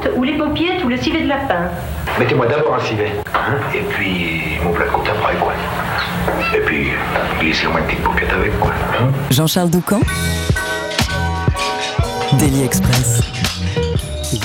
côte, 0.00 0.12
ou 0.16 0.24
les 0.24 0.36
paupiètes, 0.36 0.84
ou 0.84 0.88
le 0.88 0.96
civet 0.96 1.22
de 1.22 1.28
lapin. 1.28 1.70
Mettez-moi 2.18 2.46
d'abord 2.46 2.74
un 2.74 2.80
civet. 2.80 3.12
Hein, 3.34 3.56
et 3.74 3.80
puis 3.80 4.58
mon 4.62 4.72
plat 4.72 4.86
de 4.86 4.90
côte 4.90 5.08
après, 5.08 5.34
quoi. 5.36 5.52
Et 6.54 6.60
puis, 6.60 6.88
glissez-moi 7.40 7.80
une 7.80 7.86
petite 7.86 8.02
paupiette 8.02 8.32
avec, 8.32 8.58
quoi. 8.58 8.72
Hein 9.00 9.08
Jean-Charles 9.30 9.70
Doucan 9.70 10.00
Daily 12.38 12.64
Express. 12.64 13.20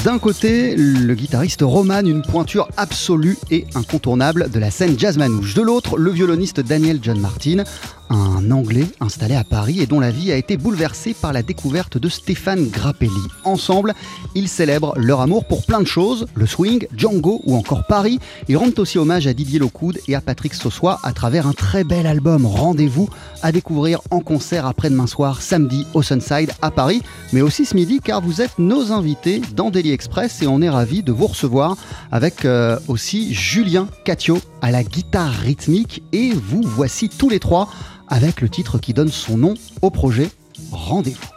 D'un 0.04 0.20
côté, 0.20 0.76
le 0.76 1.16
guitariste 1.16 1.62
Roman, 1.62 2.02
une 2.02 2.24
pointure 2.24 2.68
absolue 2.76 3.38
et 3.52 3.66
incontournable 3.74 4.52
de 4.52 4.60
la 4.60 4.70
scène 4.70 5.00
jazz 5.00 5.18
manouche. 5.18 5.54
De 5.54 5.62
l'autre, 5.62 5.98
le 5.98 6.12
violoniste 6.12 6.60
Daniel 6.60 7.00
John 7.02 7.22
Martin, 7.22 7.64
un 8.10 8.52
Anglais 8.52 8.86
installé 9.00 9.34
à 9.36 9.46
Paris 9.46 9.80
et 9.80 9.86
dont 9.86 10.02
la 10.02 10.12
vie 10.12 10.32
a 10.34 10.36
été 10.36 10.58
bouleversée 10.58 11.14
par 11.14 11.32
la 11.32 11.42
découverte 11.42 11.98
de 11.98 12.10
Stéphane 12.10 12.68
Grappelli. 12.68 13.12
Ensemble, 13.46 13.94
ils 14.36 14.50
célèbrent 14.50 14.94
leur 14.98 15.22
amour 15.22 15.46
pour 15.46 15.66
plein 15.66 15.80
de 15.80 15.88
choses, 15.88 16.28
le 16.36 16.46
swing, 16.46 16.86
Django 16.96 17.42
ou 17.46 17.56
encore 17.56 17.88
Paris. 17.88 18.20
Ils 18.50 18.58
rendent 18.58 18.78
aussi 18.78 18.98
hommage 18.98 19.26
à 19.26 19.34
Didier 19.34 19.60
Locoud 19.60 20.00
et 20.10 20.16
à 20.16 20.22
Patrick 20.22 20.54
Sossois 20.54 21.00
à 21.04 21.14
travers 21.14 21.48
un 21.48 21.54
très 21.54 21.86
bel 21.86 22.06
album 22.06 22.46
Rendez-vous 22.46 23.10
à 23.42 23.52
découvrir 23.52 24.02
en 24.12 24.20
concert 24.20 24.66
après-demain 24.66 25.08
soir, 25.08 25.42
samedi 25.42 25.88
au 25.94 26.02
Sunside 26.02 26.52
à 26.62 26.72
Paris, 26.72 27.02
mais 27.32 27.42
aussi 27.42 27.66
ce 27.66 27.76
midi 27.76 28.00
car 28.04 28.22
vous 28.22 28.42
êtes 28.42 28.60
nos 28.60 28.92
invités 28.92 29.42
dans 29.56 29.70
Daily 29.70 29.93
Et 30.42 30.48
on 30.48 30.62
est 30.62 30.70
ravis 30.70 31.04
de 31.04 31.12
vous 31.12 31.28
recevoir 31.28 31.78
avec 32.12 32.46
euh, 32.46 32.80
aussi 32.88 33.34
Julien 33.34 33.88
Catio 34.06 34.40
à 34.62 34.72
la 34.72 34.84
guitare 34.84 35.32
rythmique 35.32 36.04
et 36.12 36.32
vous 36.32 36.62
voici 36.64 37.10
tous 37.10 37.30
les 37.30 37.40
trois 37.40 37.70
avec 38.08 38.42
le 38.42 38.50
titre 38.50 38.80
qui 38.80 38.94
donne 38.94 39.10
son 39.10 39.38
nom 39.38 39.54
au 39.82 39.90
projet 39.90 40.30
Rendez-vous. 40.72 41.33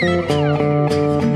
Le 0.00 1.27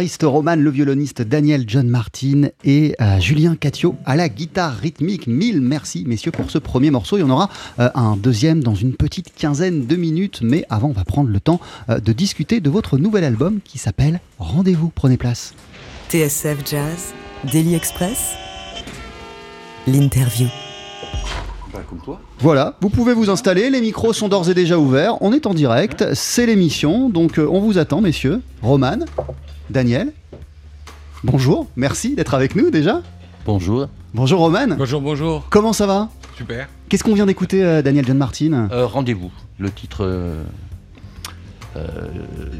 guitariste 0.00 0.22
Roman, 0.22 0.56
le 0.56 0.70
violoniste 0.70 1.20
Daniel 1.20 1.64
John 1.66 1.86
Martin 1.86 2.48
et 2.64 2.94
euh, 3.02 3.20
Julien 3.20 3.54
Catio 3.54 3.96
à 4.06 4.16
la 4.16 4.30
guitare 4.30 4.74
rythmique. 4.74 5.26
Mille 5.26 5.60
merci 5.60 6.04
messieurs 6.06 6.30
pour 6.30 6.50
ce 6.50 6.56
premier 6.56 6.90
morceau. 6.90 7.18
Il 7.18 7.20
y 7.20 7.22
en 7.22 7.28
aura 7.28 7.50
euh, 7.80 7.90
un 7.94 8.16
deuxième 8.16 8.62
dans 8.62 8.74
une 8.74 8.94
petite 8.94 9.34
quinzaine 9.34 9.84
de 9.84 9.96
minutes. 9.96 10.40
Mais 10.42 10.64
avant, 10.70 10.88
on 10.88 10.92
va 10.92 11.04
prendre 11.04 11.28
le 11.28 11.38
temps 11.38 11.60
euh, 11.90 12.00
de 12.00 12.14
discuter 12.14 12.60
de 12.60 12.70
votre 12.70 12.96
nouvel 12.96 13.24
album 13.24 13.58
qui 13.62 13.76
s'appelle 13.76 14.20
Rendez-vous. 14.38 14.90
Prenez 14.94 15.18
place. 15.18 15.52
TSF 16.08 16.58
Jazz, 16.64 17.12
Daily 17.52 17.74
Express, 17.74 18.32
l'interview. 19.86 20.46
Voilà, 22.38 22.76
vous 22.80 22.88
pouvez 22.88 23.12
vous 23.12 23.28
installer, 23.28 23.68
les 23.68 23.82
micros 23.82 24.14
sont 24.14 24.28
d'ores 24.28 24.48
et 24.48 24.54
déjà 24.54 24.78
ouverts, 24.78 25.20
on 25.20 25.32
est 25.32 25.46
en 25.46 25.54
direct, 25.54 26.14
c'est 26.14 26.46
l'émission, 26.46 27.10
donc 27.10 27.38
on 27.38 27.60
vous 27.60 27.78
attend 27.78 28.00
messieurs. 28.00 28.42
Roman, 28.62 28.98
Daniel, 29.70 30.12
bonjour, 31.22 31.68
merci 31.76 32.16
d'être 32.16 32.34
avec 32.34 32.56
nous 32.56 32.70
déjà. 32.70 33.02
Bonjour. 33.46 33.86
Bonjour 34.12 34.40
Roman. 34.40 34.74
Bonjour, 34.76 35.00
bonjour. 35.00 35.46
Comment 35.48 35.72
ça 35.72 35.86
va? 35.86 36.08
Super. 36.36 36.68
Qu'est-ce 36.88 37.04
qu'on 37.04 37.14
vient 37.14 37.26
d'écouter, 37.26 37.62
euh, 37.64 37.80
Daniel 37.80 38.04
John 38.04 38.18
Martin? 38.18 38.68
Euh, 38.72 38.84
Rendez-vous, 38.86 39.30
le 39.60 39.70
titre 39.70 39.98
euh, 40.04 40.42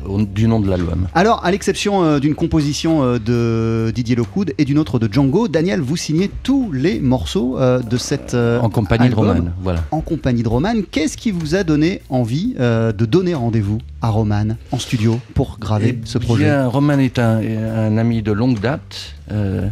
au- 0.06 0.22
du 0.22 0.46
nom 0.46 0.60
de 0.60 0.68
l'album. 0.68 1.08
Alors, 1.14 1.44
à 1.44 1.50
l'exception 1.50 2.02
euh, 2.04 2.18
d'une 2.20 2.34
composition 2.34 3.02
euh, 3.02 3.18
de 3.18 3.90
Didier 3.92 4.14
Lockwood 4.16 4.52
et 4.58 4.64
d'une 4.64 4.78
autre 4.78 4.98
de 4.98 5.12
Django, 5.12 5.48
Daniel, 5.48 5.80
vous 5.80 5.96
signez 5.96 6.30
tous 6.42 6.70
les 6.72 7.00
morceaux 7.00 7.58
euh, 7.58 7.80
de 7.80 7.96
cette 7.96 8.34
euh, 8.34 8.60
En 8.60 8.70
compagnie 8.70 9.06
album, 9.06 9.24
de 9.26 9.30
Roman. 9.40 9.50
Voilà. 9.62 9.84
En 9.90 10.00
compagnie 10.00 10.42
de 10.42 10.48
Roman. 10.48 10.74
Qu'est-ce 10.90 11.16
qui 11.16 11.30
vous 11.30 11.54
a 11.54 11.64
donné 11.64 12.02
envie 12.08 12.54
euh, 12.60 12.92
de 12.92 13.04
donner 13.04 13.34
rendez-vous 13.34 13.78
à 14.02 14.08
Roman 14.10 14.56
en 14.72 14.78
studio 14.78 15.18
pour 15.34 15.58
graver 15.58 15.98
Eh 16.02 16.06
ce 16.06 16.18
projet? 16.18 16.44
bien, 16.44 16.66
Roman 16.66 16.98
est 16.98 17.18
un, 17.18 17.96
ami 17.98 18.22
de 18.22 18.32
longue 18.32 18.60
date. 18.60 19.14
euh, 19.32 19.68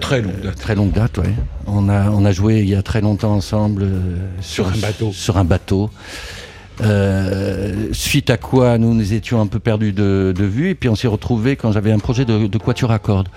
Très 0.00 0.20
longue 0.20 0.40
date. 0.42 0.56
Très 0.56 0.74
longue 0.74 0.92
date, 0.92 1.18
oui. 1.18 1.30
On 1.66 1.88
a, 1.88 2.10
on 2.10 2.24
a 2.24 2.32
joué 2.32 2.58
il 2.60 2.68
y 2.68 2.74
a 2.74 2.82
très 2.82 3.00
longtemps 3.00 3.32
ensemble 3.32 3.84
euh, 3.84 4.16
Sur 4.42 4.68
un 4.68 4.76
bateau. 4.76 5.10
Sur 5.12 5.38
un 5.38 5.44
bateau. 5.44 5.88
Euh, 6.82 7.88
suite 7.92 8.30
à 8.30 8.36
quoi 8.36 8.78
nous 8.78 8.94
nous 8.94 9.12
étions 9.12 9.40
un 9.40 9.46
peu 9.46 9.58
perdus 9.58 9.92
de, 9.92 10.34
vue 10.38 10.70
et 10.70 10.74
puis 10.74 10.88
on 10.88 10.94
s'est 10.94 11.08
retrouvés 11.08 11.56
quand 11.56 11.72
j'avais 11.72 11.92
un 11.92 11.98
projet 11.98 12.24
de, 12.24 12.46
de 12.46 12.58
quatuor 12.58 12.90
à 12.90 12.98
cordes. 12.98 13.28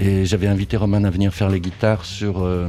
Et 0.00 0.24
j'avais 0.24 0.46
invité 0.46 0.76
Roman 0.76 1.04
à 1.04 1.10
venir 1.10 1.34
faire 1.34 1.48
les 1.48 1.60
guitares 1.60 2.04
sur 2.04 2.42
euh, 2.42 2.68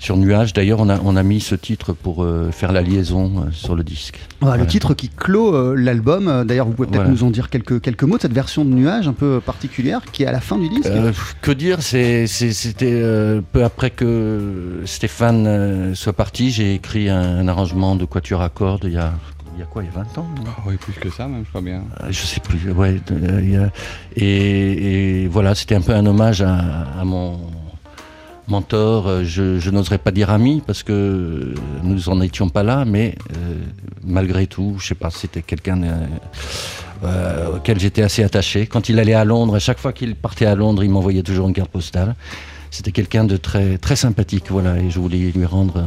sur 0.00 0.16
Nuage. 0.16 0.52
D'ailleurs, 0.54 0.80
on 0.80 0.88
a, 0.88 0.98
on 1.04 1.14
a 1.14 1.22
mis 1.22 1.40
ce 1.40 1.54
titre 1.54 1.92
pour 1.92 2.24
euh, 2.24 2.50
faire 2.50 2.72
la 2.72 2.82
liaison 2.82 3.30
euh, 3.46 3.50
sur 3.52 3.76
le 3.76 3.84
disque. 3.84 4.18
Voilà, 4.40 4.56
Le 4.56 4.66
titre 4.66 4.94
qui 4.94 5.08
clôt 5.08 5.54
euh, 5.54 5.74
l'album, 5.76 6.44
d'ailleurs 6.44 6.66
vous 6.66 6.72
pouvez 6.72 6.88
peut-être 6.88 7.02
Voilà. 7.02 7.10
nous 7.14 7.22
en 7.24 7.30
dire 7.30 7.48
quelques, 7.50 7.80
quelques 7.80 8.02
mots 8.04 8.16
de 8.16 8.22
cette 8.22 8.32
version 8.32 8.64
de 8.64 8.70
Nuage 8.70 9.06
un 9.06 9.12
peu 9.12 9.40
particulière 9.44 10.00
qui 10.10 10.24
est 10.24 10.26
à 10.26 10.32
la 10.32 10.40
fin 10.40 10.56
du 10.58 10.68
disque. 10.68 10.86
Euh, 10.90 11.12
que 11.42 11.52
dire 11.52 11.82
c'est- 11.82 12.26
c'est- 12.26 12.52
C'était 12.52 12.90
euh, 12.90 13.40
peu 13.52 13.62
après 13.62 13.90
que 13.90 14.80
Stéphane 14.86 15.46
euh, 15.46 15.94
soit 15.94 16.12
parti, 16.14 16.50
j'ai 16.50 16.74
écrit 16.74 17.08
un, 17.10 17.20
un 17.38 17.48
arrangement 17.48 17.94
de 17.96 18.04
quatuor 18.06 18.40
à 18.42 18.48
cordes 18.48 18.84
il 18.84 18.92
y 18.94 18.96
a, 18.98 19.12
il 19.56 19.60
y 19.60 19.62
a 19.62 19.66
quoi, 19.66 19.82
il 19.82 19.86
y 19.86 19.88
a 19.90 20.02
20 20.02 20.18
ans 20.18 20.26
Ah 20.46 20.62
oui, 20.66 20.76
plus 20.78 20.94
que 20.94 21.10
ça, 21.10 21.28
même, 21.28 21.42
je 21.44 21.48
crois 21.50 21.60
bien. 21.60 21.82
Euh, 22.02 22.06
Je 22.10 22.20
sais 22.24 22.40
plus, 22.40 22.70
ouais. 22.72 22.98
euh, 23.12 23.68
et, 24.16 25.24
et 25.24 25.28
voilà, 25.28 25.54
c'était 25.54 25.74
un 25.74 25.80
peu 25.82 25.92
un 25.94 26.06
hommage 26.06 26.40
à, 26.42 26.56
à 26.98 27.04
mon 27.04 27.38
mentor. 28.50 29.08
euh, 29.08 29.24
Je, 29.24 29.70
n'oserais 29.70 29.98
pas 29.98 30.10
dire 30.10 30.30
ami 30.30 30.62
parce 30.66 30.82
que 30.82 31.54
nous 31.82 32.08
en 32.08 32.20
étions 32.20 32.48
pas 32.48 32.62
là, 32.62 32.84
mais 32.84 33.14
euh, 33.36 33.54
malgré 34.04 34.46
tout, 34.46 34.76
je 34.78 34.88
sais 34.88 34.94
pas, 34.94 35.10
c'était 35.10 35.42
quelqu'un 35.42 35.82
euh, 35.82 36.06
euh, 37.04 37.56
auquel 37.56 37.78
j'étais 37.78 38.02
assez 38.02 38.22
attaché. 38.22 38.66
Quand 38.66 38.88
il 38.88 38.98
allait 38.98 39.14
à 39.14 39.24
Londres, 39.24 39.56
à 39.56 39.60
chaque 39.60 39.78
fois 39.78 39.92
qu'il 39.92 40.14
partait 40.14 40.46
à 40.46 40.54
Londres, 40.54 40.84
il 40.84 40.90
m'envoyait 40.90 41.22
toujours 41.22 41.48
une 41.48 41.54
carte 41.54 41.70
postale. 41.70 42.14
C'était 42.70 42.92
quelqu'un 42.92 43.24
de 43.24 43.36
très, 43.36 43.78
très 43.78 43.96
sympathique, 43.96 44.44
voilà, 44.50 44.78
et 44.78 44.90
je 44.90 44.98
voulais 44.98 45.18
lui 45.18 45.44
rendre 45.44 45.84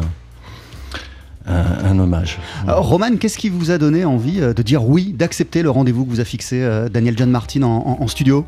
un, 1.46 2.00
hommage. 2.00 2.40
Euh, 2.68 2.76
Roman, 2.76 3.18
qu'est-ce 3.18 3.38
qui 3.38 3.50
vous 3.50 3.72
a 3.72 3.78
donné 3.78 4.06
envie 4.06 4.42
euh, 4.42 4.54
de 4.54 4.62
dire 4.62 4.88
oui, 4.88 5.14
d'accepter 5.14 5.62
le 5.62 5.70
rendez-vous 5.70 6.06
que 6.06 6.10
vous 6.10 6.20
a 6.20 6.26
fixé 6.26 6.62
euh, 6.62 6.90
Daniel 6.90 7.18
John 7.18 7.30
Martin 7.30 7.64
en 7.64 8.08
studio? 8.08 8.46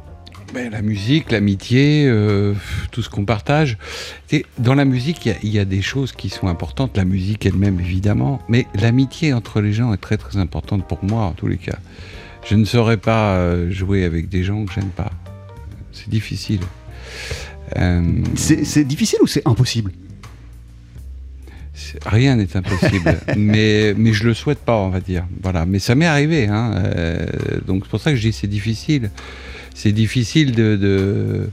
Ben, 0.55 0.71
la 0.71 0.81
musique, 0.81 1.31
l'amitié, 1.31 2.05
euh, 2.07 2.53
tout 2.91 3.01
ce 3.01 3.09
qu'on 3.09 3.25
partage. 3.25 3.77
Et 4.31 4.45
dans 4.57 4.73
la 4.73 4.85
musique, 4.85 5.25
il 5.25 5.29
y 5.29 5.31
a- 5.31 5.37
il 5.43 5.49
y, 5.49 5.59
a 5.59 5.65
des 5.65 5.81
choses 5.81 6.13
qui 6.13 6.29
sont 6.29 6.47
importantes. 6.47 6.95
La 6.95 7.03
musique 7.03 7.45
elle-même, 7.45 7.79
évidemment. 7.81 8.39
Mais 8.47 8.65
l'amitié 8.73 9.33
entre 9.33 9.59
les 9.59 9.73
gens 9.73 9.93
est 9.93 9.97
très, 9.97 10.15
très 10.17 10.37
importante 10.39 10.87
pour 10.87 11.03
moi, 11.03 11.23
en 11.23 11.31
tous 11.33 11.47
les 11.47 11.57
cas. 11.57 11.77
Je 12.49 12.55
ne 12.55 12.63
saurais 12.63 12.95
pas 12.97 13.35
euh, 13.35 13.69
jouer 13.69 14.05
avec 14.05 14.29
des 14.29 14.43
gens 14.43 14.63
que 14.65 14.71
j'aime 14.73 14.91
pas. 14.95 15.11
C'est 15.91 16.09
difficile. 16.09 16.61
Euh, 17.77 18.01
C'est 18.35 18.85
difficile 18.85 19.19
ou 19.21 19.27
c'est 19.27 19.45
impossible? 19.45 19.91
Rien 22.05 22.37
n'est 22.37 22.55
impossible, 22.55 23.17
mais, 23.37 23.93
mais 23.97 24.13
je 24.13 24.23
le 24.23 24.33
souhaite 24.33 24.59
pas, 24.59 24.77
on 24.77 24.89
va 24.89 25.01
dire. 25.01 25.25
Voilà. 25.43 25.65
Mais 25.65 25.79
ça 25.79 25.95
m'est 25.95 26.05
arrivé, 26.05 26.47
hein. 26.47 26.73
euh, 26.75 27.25
donc 27.67 27.83
c'est 27.83 27.89
pour 27.89 27.99
ça 27.99 28.11
que 28.11 28.15
je 28.17 28.21
dis 28.21 28.31
c'est 28.33 28.47
difficile. 28.47 29.11
C'est 29.75 29.91
difficile 29.91 30.53
de. 30.53 30.75
de... 30.75 31.49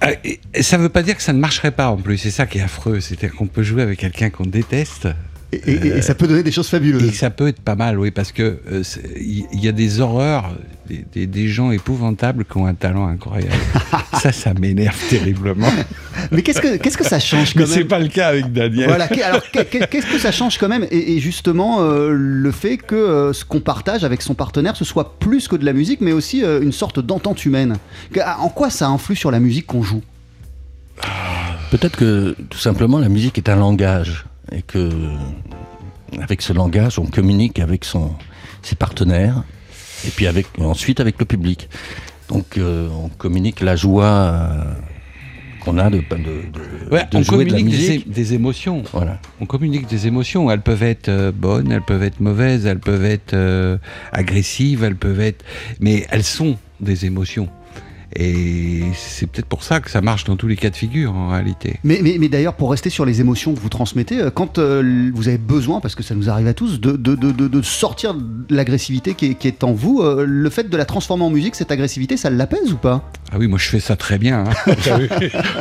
Ah, 0.00 0.12
et- 0.24 0.40
et 0.54 0.62
ça 0.62 0.78
veut 0.78 0.88
pas 0.88 1.02
dire 1.02 1.16
que 1.16 1.22
ça 1.22 1.32
ne 1.32 1.38
marcherait 1.40 1.70
pas 1.72 1.88
en 1.90 1.96
plus. 1.96 2.16
C'est 2.18 2.30
ça 2.30 2.46
qui 2.46 2.58
est 2.58 2.62
affreux, 2.62 3.00
c'est-à-dire 3.00 3.36
qu'on 3.36 3.46
peut 3.48 3.62
jouer 3.62 3.82
avec 3.82 3.98
quelqu'un 3.98 4.30
qu'on 4.30 4.46
déteste 4.46 5.08
et, 5.52 5.56
et- 5.70 5.86
et 5.98 6.02
ça 6.02 6.14
peut 6.14 6.26
donner 6.26 6.42
des 6.42 6.50
choses 6.52 6.68
et 6.68 6.70
fabuleuses. 6.70 7.12
ça 7.14 7.28
peut 7.30 7.48
être 7.48 7.60
pas 7.60 7.74
mal, 7.76 7.98
oui, 7.98 8.10
parce 8.10 8.32
que 8.32 8.58
euh, 8.70 8.82
il 9.20 9.60
y, 9.60 9.68
a 9.68 9.72
des 9.72 10.00
horreurs, 10.00 10.56
des, 10.92 11.04
des- 11.12 11.26
des 11.26 11.48
gens 11.48 11.70
épouvantables 11.70 12.44
qui 12.44 12.56
ont 12.58 12.66
un 12.66 12.74
talent 12.74 13.06
incroyable. 13.06 13.52
ça, 14.20 14.32
ça 14.32 14.52
m'énerve 14.54 14.96
terriblement. 15.08 15.68
Mais 16.30 16.42
qu'est-ce 16.42 16.60
que 16.60 16.76
qu'est-ce 16.76 16.98
que 16.98 17.04
ça 17.04 17.18
change 17.20 17.54
Mais 17.54 17.62
quand 17.62 17.68
c'est 17.70 17.78
même 17.80 17.88
pas 17.88 17.98
le 17.98 18.08
cas 18.08 18.28
avec 18.28 18.52
Daniel. 18.52 18.88
Voilà, 18.88 19.08
alors 19.24 19.42
qu'est- 19.50 19.64
qu'est- 19.64 19.86
qu'est-ce 19.88 20.06
que 20.06 20.18
ça 20.18 20.32
change 20.32 20.58
quand 20.58 20.68
même 20.68 20.86
et, 20.90 21.14
et 21.16 21.18
justement 21.20 21.78
euh, 21.80 22.10
le 22.12 22.50
fait 22.50 22.76
que 22.76 22.94
euh, 22.94 23.32
ce 23.32 23.44
qu'on 23.44 23.60
partage 23.60 24.04
avec 24.04 24.20
son 24.22 24.34
partenaire 24.34 24.76
ce 24.76 24.84
soit 24.84 25.18
plus 25.18 25.48
que 25.48 25.56
de 25.56 25.64
la 25.64 25.72
musique 25.72 26.00
mais 26.00 26.12
aussi 26.12 26.44
euh, 26.44 26.60
une 26.62 26.72
sorte 26.72 27.00
d'entente 27.00 27.44
humaine. 27.44 27.76
Que- 28.12 28.20
En 28.40 28.48
quoi 28.48 28.68
ça 28.70 28.88
influe 28.88 29.16
sur 29.16 29.30
la 29.30 29.40
musique 29.40 29.66
qu'on 29.66 29.82
joue? 29.82 30.02
Peut-être 31.70 31.96
que 31.96 32.36
tout 32.50 32.58
simplement 32.58 32.98
la 32.98 33.08
musique 33.08 33.38
est 33.38 33.48
un 33.48 33.56
langage 33.56 34.24
et 34.52 34.62
que 34.62 34.90
avec 36.20 36.42
ce 36.42 36.52
langage 36.52 36.98
on 36.98 37.06
communique 37.06 37.58
avec 37.58 37.84
son, 37.84 38.10
ses 38.62 38.74
partenaires 38.76 39.42
et 40.06 40.10
puis 40.10 40.26
avec, 40.26 40.46
ensuite 40.58 41.00
avec 41.00 41.18
le 41.18 41.24
public. 41.26 41.68
Donc 42.28 42.56
euh, 42.58 42.88
on 42.90 43.08
communique 43.08 43.60
la 43.60 43.76
joie 43.76 44.04
euh, 44.06 44.64
qu'on 45.60 45.78
a 45.78 45.90
de, 45.90 45.98
de, 45.98 46.02
de, 46.16 46.90
Ouais, 46.90 47.04
de 47.10 47.18
on 47.18 47.22
jouer 47.22 47.44
de 47.44 47.50
la 47.52 47.58
communique 47.58 47.78
des, 47.78 47.94
é- 47.94 48.04
des 48.06 48.34
émotions. 48.34 48.82
Voilà. 48.92 49.18
On 49.40 49.46
communique 49.46 49.86
des 49.86 50.06
émotions. 50.06 50.50
Elles 50.50 50.62
peuvent 50.62 50.82
être 50.82 51.08
euh, 51.08 51.30
bonnes, 51.32 51.70
elles 51.70 51.82
peuvent 51.82 52.02
être 52.02 52.20
mauvaises, 52.20 52.66
elles 52.66 52.80
peuvent 52.80 53.04
être 53.04 53.34
agressives, 54.12 54.82
elles 54.84 54.96
peuvent 54.96 55.20
être. 55.20 55.44
Mais 55.80 56.06
elles 56.10 56.24
sont 56.24 56.56
des 56.80 57.04
émotions. 57.06 57.48
Et 58.14 58.82
c'est 58.94 59.26
peut-être 59.26 59.46
pour 59.46 59.62
ça 59.64 59.80
que 59.80 59.90
ça 59.90 60.00
marche 60.02 60.24
dans 60.24 60.36
tous 60.36 60.46
les 60.46 60.56
cas 60.56 60.68
de 60.70 60.76
figure 60.76 61.14
en 61.14 61.28
réalité. 61.30 61.76
Mais, 61.82 62.00
mais, 62.02 62.16
mais 62.20 62.28
d'ailleurs, 62.28 62.54
pour 62.54 62.70
rester 62.70 62.90
sur 62.90 63.04
les 63.06 63.20
émotions 63.20 63.54
que 63.54 63.60
vous 63.60 63.68
transmettez, 63.70 64.20
euh, 64.20 64.30
quand 64.30 64.58
euh, 64.58 65.10
vous 65.14 65.28
avez 65.28 65.38
besoin, 65.38 65.80
parce 65.80 65.94
que 65.94 66.02
ça 66.02 66.14
nous 66.14 66.28
arrive 66.28 66.46
à 66.46 66.54
tous, 66.54 66.78
de, 66.80 66.92
de, 66.92 67.14
de, 67.14 67.32
de- 67.32 67.48
de 67.48 67.62
sortir 67.62 68.14
de 68.14 68.54
l'agressivité 68.54 69.14
qui 69.14 69.26
est, 69.30 69.34
qui 69.34 69.48
est 69.48 69.64
en 69.64 69.72
vous, 69.72 70.00
euh, 70.02 70.24
le 70.28 70.50
fait 70.50 70.68
de 70.68 70.76
la 70.76 70.84
transformer 70.84 71.24
en 71.24 71.30
musique, 71.30 71.54
cette 71.54 71.70
agressivité, 71.72 72.16
ça 72.16 72.28
l'apaise 72.30 72.72
ou 72.72 72.76
pas? 72.76 73.10
Ah 73.32 73.36
oui, 73.38 73.46
moi 73.48 73.58
je 73.58 73.68
fais 73.68 73.80
ça 73.80 73.96
très 73.96 74.18
bien. 74.18 74.44
hein. 74.66 74.72
Vu 74.98 75.08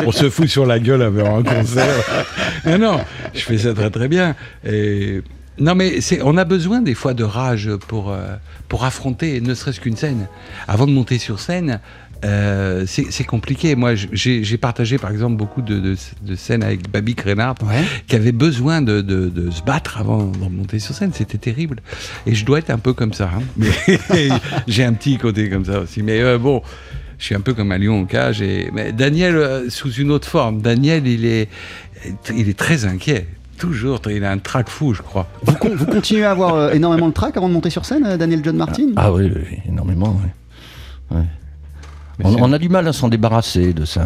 On 0.05 0.11
se 0.11 0.29
fout 0.29 0.47
sur 0.47 0.65
la 0.65 0.79
gueule 0.79 1.01
avant 1.03 1.37
un 1.39 1.43
concert. 1.43 1.85
non, 2.65 2.77
non, 2.77 2.99
je 3.33 3.39
fais 3.41 3.57
ça 3.59 3.73
très 3.73 3.89
très 3.89 4.07
bien. 4.07 4.35
Et... 4.65 5.21
Non 5.59 5.75
mais 5.75 6.01
c'est, 6.01 6.21
on 6.23 6.37
a 6.37 6.43
besoin 6.45 6.81
des 6.81 6.95
fois 6.95 7.13
de 7.13 7.23
rage 7.23 7.69
pour, 7.87 8.11
euh, 8.11 8.35
pour 8.67 8.83
affronter 8.85 9.41
ne 9.41 9.53
serait-ce 9.53 9.79
qu'une 9.79 9.97
scène. 9.97 10.27
Avant 10.67 10.87
de 10.87 10.91
monter 10.91 11.17
sur 11.19 11.39
scène, 11.39 11.79
euh, 12.23 12.85
c'est, 12.87 13.23
compliqué. 13.23 13.75
Moi 13.75 13.95
j'ai, 13.95 14.57
partagé 14.57 14.97
par 14.97 15.11
exemple 15.11 15.35
beaucoup 15.37 15.61
de, 15.61 15.79
de- 15.79 15.95
de 16.21 16.35
scènes 16.35 16.63
avec 16.63 16.89
Babi 16.91 17.15
Crénard 17.15 17.55
Ouais. 17.63 17.83
qui 18.07 18.15
avait 18.15 18.31
besoin 18.31 18.81
de, 18.81 19.01
de- 19.01 19.29
de 19.29 19.49
se 19.51 19.61
battre 19.63 19.97
avant 19.99 20.25
de 20.25 20.37
monter 20.49 20.79
sur 20.79 20.93
scène. 20.95 21.11
C'était 21.13 21.37
terrible. 21.37 21.77
Et 22.25 22.35
je 22.35 22.45
dois 22.45 22.59
être 22.59 22.69
un 22.69 22.77
peu 22.79 22.93
comme 22.93 23.13
ça. 23.13 23.29
hein. 23.35 23.41
Mais 23.57 23.69
j'ai 24.67 24.83
un 24.83 24.93
petit 24.93 25.17
côté 25.17 25.49
comme 25.49 25.65
ça 25.65 25.79
aussi. 25.79 26.03
Mais 26.03 26.21
euh, 26.21 26.37
bon, 26.37 26.61
je 27.17 27.25
suis 27.25 27.35
un 27.35 27.41
peu 27.41 27.53
comme 27.53 27.71
un 27.71 27.77
lion 27.77 28.01
en 28.01 28.05
cage. 28.05 28.41
Et... 28.41 28.69
Mais 28.73 28.91
Daniel, 28.91 29.35
euh, 29.35 29.69
sous 29.69 29.91
une 29.93 30.11
autre 30.11 30.27
forme. 30.27 30.61
Daniel, 30.61 31.07
il 31.07 31.25
est, 31.25 31.49
il 32.35 32.49
est 32.49 32.57
très 32.57 32.85
inquiet. 32.85 33.27
Toujours, 33.57 33.99
il 34.09 34.23
a 34.23 34.31
un 34.31 34.39
trac 34.39 34.69
fou, 34.69 34.93
je 34.95 35.03
crois. 35.03 35.29
Vous, 35.43 35.53
con- 35.53 35.69
vous 35.75 35.85
continuez 35.85 36.23
à 36.23 36.31
avoir 36.31 36.55
euh, 36.55 36.71
énormément 36.71 37.07
de 37.09 37.13
trac 37.13 37.37
avant 37.37 37.47
de 37.47 37.53
monter 37.53 37.69
sur 37.69 37.85
scène, 37.85 38.03
euh, 38.05 38.17
Daniel 38.17 38.41
John 38.43 38.57
Martin? 38.57 38.87
Ah 38.95 39.11
oui, 39.13 39.31
oui, 39.35 39.57
énormément. 39.67 40.19
oui. 40.23 41.17
Ouais. 41.17 41.23
On, 42.23 42.51
a 42.53 42.57
du 42.57 42.69
mal 42.69 42.87
à 42.87 42.93
s'en 42.93 43.07
débarrasser 43.09 43.73
de 43.73 43.85
ça. 43.85 44.05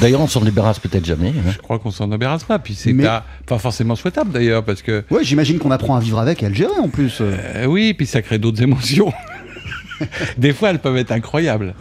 D'ailleurs, 0.00 0.20
on 0.20 0.26
s'en 0.26 0.40
débarrasse 0.40 0.78
peut-être 0.78 1.04
jamais. 1.04 1.28
hein. 1.30 1.50
Je 1.52 1.58
crois 1.58 1.78
qu'on 1.78 1.90
s'en 1.90 2.10
embarrasse 2.10 2.44
pas. 2.44 2.58
Puis 2.58 2.74
c'est 2.74 2.92
Mais- 2.92 3.04
pas, 3.04 3.24
pas 3.46 3.58
forcément 3.58 3.94
souhaitable 3.96 4.30
d'ailleurs, 4.32 4.64
parce 4.64 4.82
que 4.82 5.04
Ouais, 5.10 5.24
j'imagine 5.24 5.58
qu'on 5.58 5.70
apprend 5.70 5.96
à 5.96 6.00
vivre 6.00 6.18
avec 6.18 6.42
et 6.42 6.46
à 6.46 6.48
le 6.48 6.54
gérer 6.54 6.78
en 6.80 6.88
plus. 6.88 7.20
euh. 7.20 7.34
euh, 7.56 7.66
oui, 7.66 7.94
puis 7.94 8.06
ça 8.06 8.22
crée 8.22 8.38
d'autres 8.38 8.62
émotions. 8.62 9.12
Des 10.38 10.52
fois, 10.52 10.70
elles 10.70 10.78
peuvent 10.80 10.96
être 10.96 11.12
incroyables. 11.12 11.74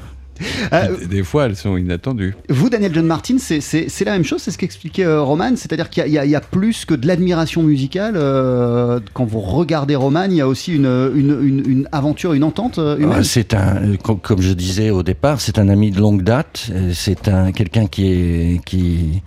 Euh, 0.74 1.06
Des- 1.08 1.24
fois, 1.24 1.46
elles 1.46 1.56
sont 1.56 1.78
inattendues. 1.78 2.36
Vous, 2.50 2.70
Daniel 2.70 2.94
John 2.94 3.06
Martin, 3.06 3.38
c'est- 3.38 3.62
la 4.06 4.12
même 4.14 4.24
chose, 4.24 4.42
c'est 4.42 4.52
ce 4.52 4.58
qu'expliquait 4.58 5.04
euh, 5.06 5.22
Roman, 5.22 5.52
c'est-à-dire 5.56 5.90
qu'il 5.90 6.08
y, 6.08 6.18
a- 6.18 6.26
y 6.26 6.32
y 6.32 6.40
plus 6.52 6.86
que 6.86 6.94
de 6.94 7.06
l'admiration 7.08 7.64
musicale. 7.64 8.16
euh, 8.16 9.00
quand 9.14 9.26
vous 9.26 9.40
regardez 9.42 9.96
Roman, 9.96 10.26
il 10.26 10.34
y 10.36 10.42
a 10.42 10.48
aussi 10.48 10.74
une, 10.74 10.86
une- 11.16 11.38
une- 11.42 11.64
une 11.70 11.88
aventure, 11.92 12.34
une 12.34 12.44
entente 12.44 12.80
euh, 12.80 12.98
humaine. 12.98 13.18
Ah, 13.20 13.24
C'est 13.24 13.54
un, 13.54 13.96
com- 14.02 14.20
comme 14.22 14.42
je 14.42 14.54
disais 14.54 14.90
au 14.90 15.04
départ, 15.04 15.40
c'est 15.42 15.60
un 15.60 15.70
ami 15.70 15.92
de 15.92 16.00
longue 16.00 16.24
date. 16.24 16.70
C'est 16.94 17.28
un 17.28 17.52
quelqu'un 17.52 17.86
qui 17.88 18.08
est 18.12 18.62
qui 18.66 19.22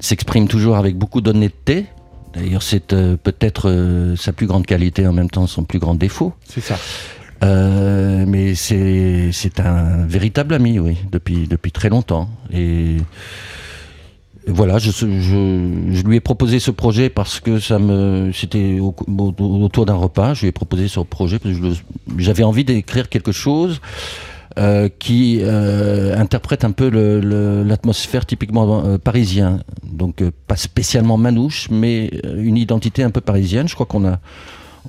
s'exprime 0.00 0.48
toujours 0.48 0.76
avec 0.76 0.96
beaucoup 0.96 1.20
d'honnêteté. 1.20 1.86
D'ailleurs, 2.34 2.62
c'est 2.62 2.92
euh, 2.92 3.16
peut-être 3.16 3.70
euh, 3.70 4.14
sa 4.16 4.32
plus 4.32 4.46
grande 4.46 4.66
qualité, 4.66 5.06
en 5.06 5.12
même 5.12 5.30
temps 5.30 5.46
son 5.46 5.64
plus 5.64 5.78
grand 5.78 5.94
défaut. 5.94 6.34
C'est 6.46 6.60
ça. 6.60 6.78
Euh, 7.44 8.24
mais 8.26 8.54
c'est 8.54 9.60
un 9.60 10.06
véritable 10.06 10.54
ami, 10.54 10.78
oui, 10.78 10.96
depuis 11.12 11.46
depuis 11.46 11.70
très 11.72 11.88
longtemps. 11.88 12.28
Et 12.52 12.96
voilà, 14.48 14.78
je, 14.78 14.90
lui 16.06 16.16
ai 16.16 16.20
proposé 16.20 16.60
ce 16.60 16.70
projet 16.70 17.10
parce 17.10 17.40
que 17.40 17.58
ça 17.58 17.78
me 17.78 18.30
c'était 18.32 18.78
au- 18.80 18.94
au- 19.08 19.64
autour 19.64 19.86
d'un 19.86 19.94
repas. 19.94 20.34
Je 20.34 20.42
lui 20.42 20.48
ai 20.48 20.52
proposé 20.52 20.88
ce 20.88 21.00
projet 21.00 21.38
parce 21.38 21.56
que 21.58 21.72
j'avais 22.18 22.44
envie 22.44 22.64
d'écrire 22.64 23.08
quelque 23.08 23.32
chose. 23.32 23.80
euh, 24.58 24.88
qui 24.98 25.40
euh, 25.42 26.16
interprète 26.18 26.64
un 26.64 26.70
peu 26.70 26.88
l'atmosphère 27.62 28.24
typiquement 28.24 28.86
euh, 28.86 28.96
parisien. 28.96 29.60
Donc 29.84 30.22
pas 30.46 30.56
spécialement 30.56 31.18
manouche, 31.18 31.68
mais 31.70 32.10
une 32.38 32.56
identité 32.56 33.02
un 33.02 33.10
peu 33.10 33.20
parisienne. 33.20 33.68
Je 33.68 33.74
crois 33.74 33.84
qu'on 33.84 34.06
a, 34.06 34.18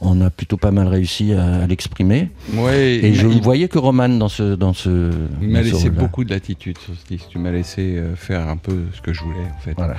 on 0.02 0.22
a 0.22 0.30
plutôt 0.30 0.58
pas 0.58 0.72
mal 0.72 0.88
réussi 0.88 1.34
à, 1.34 1.64
à 1.64 1.68
l'exprimer. 1.68 2.30
Ouais, 2.54 2.96
Et 3.04 3.14
je 3.14 3.28
ne 3.28 3.40
voyais 3.42 3.68
que 3.68 3.78
Roman 3.80 4.10
dans 4.10 4.30
ce, 4.30 4.56
dans 4.56 4.74
ce. 4.74 5.12
Il 5.42 5.50
m'a 5.50 5.62
laissé 5.62 5.90
beaucoup 5.90 6.24
de 6.24 6.30
latitude 6.32 6.78
sur 6.78 6.94
ce 6.94 7.08
disque. 7.14 7.28
Tu 7.30 7.40
m'as 7.40 7.52
laissé 7.52 7.96
euh, 7.98 8.16
faire 8.16 8.48
un 8.48 8.58
peu 8.58 8.78
ce 8.96 9.02
que 9.02 9.14
je 9.14 9.22
voulais, 9.24 9.38
en 9.56 9.60
fait. 9.62 9.74
Voilà. 9.78 9.96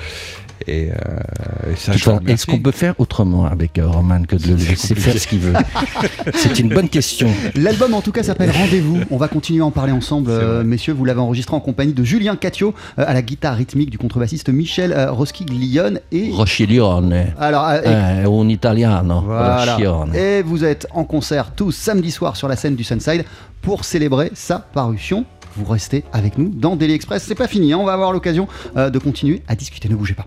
Et, 0.67 0.90
euh, 0.90 1.73
et 1.73 1.76
ça. 1.76 1.93
Est-ce 2.26 2.47
qu'on 2.47 2.59
peut 2.59 2.73
faire 2.73 2.95
autrement 2.99 3.47
avec 3.47 3.78
euh, 3.78 3.87
Roman 3.87 4.23
que 4.25 4.35
de 4.37 4.49
le 4.49 4.55
laisser 4.57 4.95
faire 4.97 5.17
ce 5.17 5.26
qu'il 5.28 5.38
veut? 5.38 5.52
C'est 6.35 6.59
une 6.59 6.69
bonne 6.69 6.88
question. 6.88 7.28
L'album 7.55 7.95
en 7.95 8.00
tout 8.00 8.11
cas 8.12 8.23
s'appelle 8.25 8.50
Rendez-vous. 8.55 8.99
On 9.11 9.17
va 9.19 9.28
continuer 9.28 9.61
à 9.62 9.67
en 9.67 9.71
parler 9.71 9.93
ensemble, 9.93 10.31
euh, 10.31 10.64
messieurs. 10.64 10.93
Vous 10.95 11.05
l'avez 11.05 11.21
enregistré 11.21 11.55
en 11.55 11.61
compagnie 11.61 11.93
de 11.93 12.02
Julien 12.02 12.35
Catio 12.37 12.75
euh, 12.99 13.05
à 13.07 13.14
la 13.14 13.23
guitare 13.23 13.55
rythmique 13.57 13.90
du 13.90 13.99
contrebassiste 13.99 14.49
Michel 14.49 14.93
euh, 14.93 15.12
Roskiglione 15.12 16.00
et 16.11 16.31
Rochiglione. 16.33 17.26
alors 17.38 17.67
euh, 17.69 17.81
et- 17.85 17.88
Eh, 17.88 18.26
un 18.28 18.49
italiano. 18.49 19.23
Voilà. 19.25 19.64
Et 20.14 20.42
vous 20.42 20.64
êtes 20.64 20.87
en 20.92 21.04
concert 21.04 21.52
tous 21.54 21.73
samedi 21.73 22.11
soir 22.11 22.37
sur 22.37 22.49
la 22.49 22.57
scène 22.57 22.76
du 22.76 22.85
Sunside 22.85 23.25
pour 23.62 23.85
célébrer 23.85 24.30
sa 24.35 24.59
parution. 24.59 25.25
Vous 25.57 25.64
restez 25.64 26.04
avec 26.12 26.38
nous 26.38 26.49
dans 26.49 26.76
Daily 26.76 26.95
Express. 26.95 27.25
C'est 27.26 27.35
pas 27.35 27.49
fini, 27.49 27.73
hein. 27.73 27.78
on 27.80 27.85
va 27.85 27.92
avoir 27.92 28.12
l'occasion 28.12 28.47
euh, 28.76 28.90
de 28.90 28.99
continuer 28.99 29.42
à 29.49 29.57
discuter. 29.57 29.88
Ne 29.88 29.97
bougez 29.97 30.14
pas. 30.14 30.26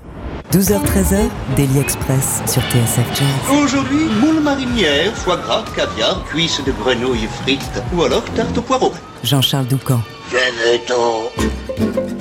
12h-13h, 0.51 1.29
Daily 1.55 1.79
Express 1.79 2.41
sur 2.47 2.61
TSF 2.63 3.07
Jazz. 3.15 3.63
Aujourd'hui, 3.63 4.05
moule 4.19 4.41
marinière, 4.41 5.15
foie 5.15 5.37
gras, 5.37 5.63
caviar, 5.75 6.23
cuisses 6.25 6.61
de 6.65 6.71
grenouille 6.71 7.27
frites 7.41 7.81
ou 7.95 8.03
alors 8.03 8.23
tarte 8.35 8.57
au 8.57 8.61
poireau. 8.61 8.91
Jean-Charles 9.23 9.67
Doucan. 9.67 10.01
Venez-t'en 10.29 12.20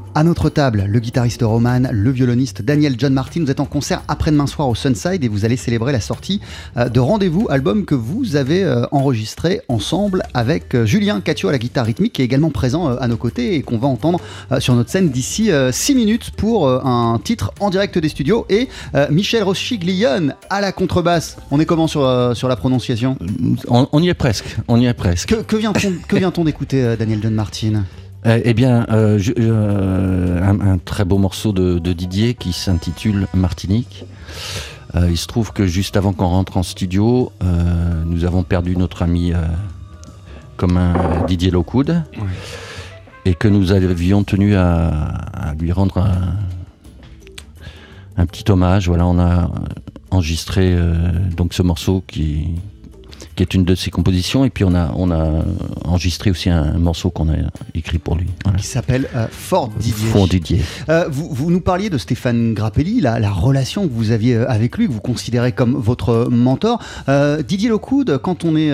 à 0.15 0.23
notre 0.23 0.49
table, 0.49 0.85
le 0.87 0.99
guitariste 0.99 1.41
Roman, 1.41 1.83
le 1.91 2.11
violoniste 2.11 2.61
Daniel 2.61 2.95
John 2.97 3.13
Martin. 3.13 3.41
Vous 3.43 3.51
êtes 3.51 3.59
en 3.59 3.65
concert 3.65 4.03
après-demain 4.07 4.47
soir 4.47 4.67
au 4.67 4.75
Sunside 4.75 5.23
et 5.23 5.27
vous 5.27 5.45
allez 5.45 5.57
célébrer 5.57 5.91
la 5.91 6.01
sortie 6.01 6.41
euh, 6.77 6.89
de 6.89 6.99
Rendez-vous, 6.99 7.47
album 7.49 7.85
que 7.85 7.95
vous 7.95 8.35
avez 8.35 8.63
euh, 8.63 8.85
enregistré 8.91 9.61
ensemble 9.69 10.23
avec 10.33 10.75
euh, 10.75 10.85
Julien 10.85 11.21
Catio 11.21 11.49
à 11.49 11.51
la 11.51 11.57
guitare 11.57 11.85
rythmique 11.85 12.13
qui 12.13 12.21
est 12.21 12.25
également 12.25 12.49
présent 12.49 12.87
à 12.87 13.07
nos 13.07 13.17
côtés 13.17 13.55
et 13.55 13.61
qu'on 13.61 13.77
va 13.77 13.87
entendre 13.87 14.19
sur 14.59 14.75
notre 14.75 14.89
scène 14.89 15.09
d'ici 15.09 15.49
6 15.71 15.95
minutes 15.95 16.31
pour 16.31 16.67
un 16.67 17.19
titre 17.23 17.53
en 17.59 17.69
direct 17.69 17.97
des 17.97 18.09
studios 18.09 18.45
et 18.49 18.67
Michel 19.09 19.43
Rochiglione 19.43 20.35
à 20.49 20.61
la 20.61 20.71
contrebasse. 20.71 21.37
On 21.51 21.59
est 21.59 21.65
comment 21.65 21.87
sur, 21.87 22.35
sur 22.35 22.47
la 22.47 22.55
prononciation? 22.55 23.17
On, 23.67 24.01
y 24.01 24.09
est 24.09 24.13
presque, 24.13 24.57
on 24.67 24.79
y 24.79 24.85
est 24.85 24.93
presque. 24.93 25.29
Que, 25.29 25.41
que 25.41 25.55
vient-on 25.55 26.15
vient 26.15 26.31
d'écouter 26.43 26.95
Daniel 26.97 27.19
John 27.21 27.33
Martin? 27.33 27.83
Eh, 28.25 28.41
eh 28.45 28.53
bien, 28.53 28.85
euh, 28.91 29.19
euh, 29.39 30.43
un, 30.43 30.77
très 30.77 31.05
beau 31.05 31.17
morceau 31.17 31.53
de, 31.53 31.79
Didier 31.93 32.35
qui 32.35 32.53
s'intitule 32.53 33.27
Martinique. 33.33 34.05
Euh, 34.95 35.09
il 35.09 35.17
se 35.17 35.25
trouve 35.25 35.53
que 35.53 35.65
juste 35.65 35.97
avant 35.97 36.13
qu'on 36.13 36.27
rentre 36.27 36.57
en 36.57 36.63
studio, 36.63 37.31
nous 38.05 38.25
avons 38.25 38.43
perdu 38.43 38.77
notre 38.77 39.01
ami 39.01 39.33
commun 40.57 40.93
Didier 41.27 41.49
Lockwood 41.49 42.03
et 43.25 43.33
que 43.33 43.47
nous 43.47 43.71
avions 43.71 44.23
tenu 44.23 44.55
à, 44.55 45.53
lui 45.59 45.71
rendre 45.71 45.97
un, 45.97 46.35
un, 48.17 48.25
petit 48.25 48.49
hommage. 48.51 48.87
Voilà, 48.87 49.07
on 49.07 49.19
a 49.19 49.49
enregistré 50.11 50.75
donc 51.35 51.53
ce 51.53 51.63
morceau 51.63 52.03
qui, 52.05 52.49
qui 53.35 53.43
est 53.43 53.53
une 53.53 53.63
de 53.63 53.75
ses 53.75 53.91
compositions. 53.91 54.45
Et 54.45 54.49
puis 54.49 54.63
on 54.63 54.73
a, 54.75 54.91
on 54.95 55.11
a 55.11 55.43
enregistré 55.85 56.31
aussi 56.31 56.49
un, 56.49 56.77
morceau 56.77 57.09
qu'on 57.09 57.29
a 57.29 57.35
écrit 57.75 57.99
pour 57.99 58.15
lui. 58.15 58.27
Qui 58.57 58.65
s'appelle 58.65 59.07
euh, 59.15 59.27
Fort 59.29 59.69
Didier. 59.69 60.09
Fort 60.09 60.27
Didier. 60.27 60.61
Euh, 60.89 61.05
vous, 61.09 61.29
vous, 61.31 61.51
nous 61.51 61.61
parliez 61.61 61.89
de 61.89 61.97
Stéphane 61.97 62.53
Grappelli, 62.53 63.01
la, 63.01 63.19
la, 63.19 63.31
relation 63.31 63.87
que 63.87 63.93
vous 63.93 64.11
aviez 64.11 64.35
euh, 64.35 64.49
avec 64.49 64.77
lui, 64.77 64.87
que 64.87 64.91
vous 64.91 65.01
considérez 65.01 65.51
comme 65.51 65.75
votre 65.75 66.27
mentor. 66.29 66.79
Didier 67.47 67.69
Lockwood, 67.69 68.19
quand 68.19 68.45
on 68.45 68.55
est 68.55 68.71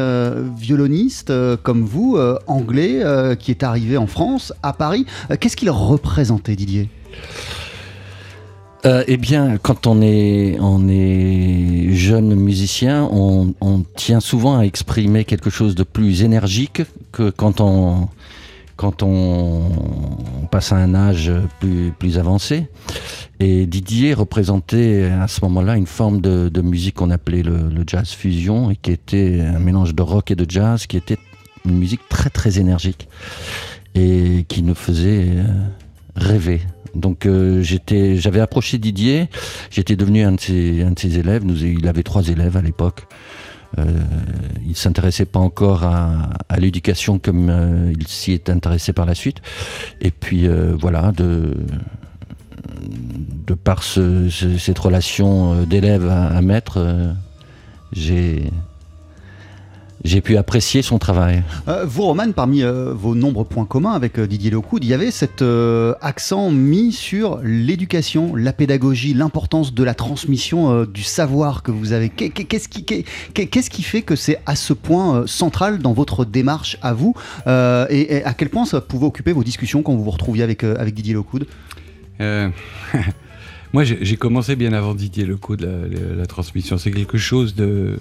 violoniste 0.57 1.31
comme 1.63 1.83
vous, 1.83 2.17
anglais, 2.47 3.01
qui 3.39 3.51
est 3.51 3.63
arrivé 3.63 3.97
en 3.97 4.07
France, 4.07 4.53
à 4.63 4.73
Paris, 4.73 5.05
qu'est-ce 5.39 5.57
qu'il 5.57 5.69
représentait 5.69 6.55
Didier? 6.55 6.89
Euh, 8.85 9.03
eh 9.07 9.17
bien, 9.17 9.57
quand 9.57 9.87
on 9.87 10.01
est, 10.01 10.57
jeune 11.93 12.35
musicien, 12.35 13.09
on, 13.11 13.53
tient 13.95 14.19
souvent 14.19 14.59
à 14.59 14.63
exprimer 14.63 15.25
quelque 15.25 15.49
chose 15.49 15.75
de 15.75 15.83
plus 15.83 16.23
énergique 16.23 16.83
que 17.11 17.29
quand 17.29 17.61
on, 17.61 18.09
passe 20.51 20.71
à 20.71 20.77
un 20.77 20.93
âge 20.93 21.31
plus, 21.59 22.19
avancé. 22.19 22.67
Et 23.39 23.65
Didier 23.65 24.13
représentait 24.13 25.05
à 25.05 25.27
ce 25.27 25.41
moment-là 25.45 25.75
une 25.75 25.87
forme 25.87 26.21
de, 26.21 26.61
musique 26.61 26.95
qu'on 26.95 27.09
appelait 27.09 27.43
le, 27.43 27.83
jazz 27.85 28.09
fusion 28.09 28.69
et 28.69 28.75
qui 28.75 28.91
était 28.91 29.41
un 29.41 29.59
mélange 29.59 29.95
de 29.95 30.03
rock 30.03 30.31
et 30.31 30.35
de 30.35 30.49
jazz, 30.49 30.85
qui 30.85 30.97
était 30.97 31.17
une 31.65 31.77
musique 31.77 32.07
très 32.09 32.29
très 32.29 32.59
énergique 32.59 33.07
et 33.95 34.45
qui 34.47 34.61
nous 34.61 34.75
faisait 34.75 35.29
euh, 35.29 35.43
rêver. 36.15 36.61
Donc 36.97 37.25
euh, 37.25 37.63
j'avais 37.63 38.39
approché 38.39 38.77
Didier, 38.79 39.29
j'étais 39.69 39.95
devenu 39.95 40.23
un 40.23 40.33
de 40.33 40.39
ses, 40.39 41.19
élèves. 41.19 41.43
Il 41.45 41.87
avait 41.87 42.03
trois 42.03 42.27
élèves 42.27 42.57
à 42.57 42.61
l'époque. 42.61 43.05
Euh, 43.77 43.83
il 44.65 44.75
s'intéressait 44.75 45.25
pas 45.25 45.39
encore 45.39 45.83
à, 45.83 46.29
l'éducation 46.57 47.19
comme 47.19 47.49
euh, 47.49 47.93
il 47.97 48.07
s'y 48.07 48.31
est 48.31 48.49
intéressé 48.49 48.93
par 48.93 49.05
la 49.05 49.13
suite. 49.13 49.37
Et 50.01 50.11
puis 50.11 50.47
voilà, 50.79 51.11
de 51.11 51.53
par 53.63 53.83
cette 53.83 54.79
relation 54.79 55.63
d'élève 55.63 56.09
à 56.09 56.41
maître, 56.41 57.13
j'ai 57.93 58.51
j'ai 60.03 60.21
pu 60.21 60.37
apprécier 60.37 60.81
son 60.81 60.99
travail. 60.99 61.43
Euh, 61.67 61.85
vous, 61.85 62.03
Roman, 62.03 62.31
parmi 62.31 62.63
euh, 62.63 62.93
vos 62.93 63.15
nombreux 63.15 63.45
points 63.45 63.65
communs 63.65 63.93
avec 63.93 64.19
euh, 64.19 64.27
Didier 64.27 64.51
Locoud, 64.51 64.83
il 64.83 64.89
y 64.89 64.93
avait 64.93 65.11
cet 65.11 65.43
accent 66.01 66.51
mis 66.51 66.91
sur 66.91 67.39
l'éducation, 67.43 68.35
la 68.35 68.53
pédagogie, 68.53 69.13
l'importance 69.13 69.73
de 69.73 69.83
la 69.83 69.93
transmission 69.93 70.85
du 70.85 71.03
savoir 71.03 71.63
que 71.63 71.71
vous 71.71 71.93
avez. 71.93 72.09
Qu'est-ce 72.09 72.67
qui, 72.67 72.83
qu'est-ce 72.83 73.69
qui 73.69 73.83
fait 73.83 74.01
que 74.01 74.15
c'est 74.15 74.39
à 74.45 74.55
ce 74.55 74.73
point 74.73 75.25
central 75.27 75.79
dans 75.79 75.93
votre 75.93 76.25
démarche 76.25 76.77
à 76.81 76.93
vous 76.93 77.13
et, 77.45 78.23
à 78.23 78.33
quel 78.33 78.49
point 78.49 78.65
ça 78.65 78.81
pouvait 78.81 79.05
occuper 79.05 79.31
vos 79.31 79.43
discussions 79.43 79.83
quand 79.83 79.93
vous 79.95 80.03
vous 80.03 80.11
retrouviez 80.11 80.43
avec, 80.43 80.63
avec 80.63 80.93
Didier 80.93 81.13
Locoud 81.13 81.47
Moi, 83.73 83.83
j'ai 83.83 84.17
commencé 84.17 84.55
bien 84.55 84.73
avant 84.73 84.95
Didier 84.95 85.25
Locoud, 85.25 85.61
la, 85.61 86.15
la 86.15 86.25
transmission. 86.25 86.77
C'est 86.77 86.91
quelque 86.91 87.17
chose 87.17 87.53
de 87.55 87.99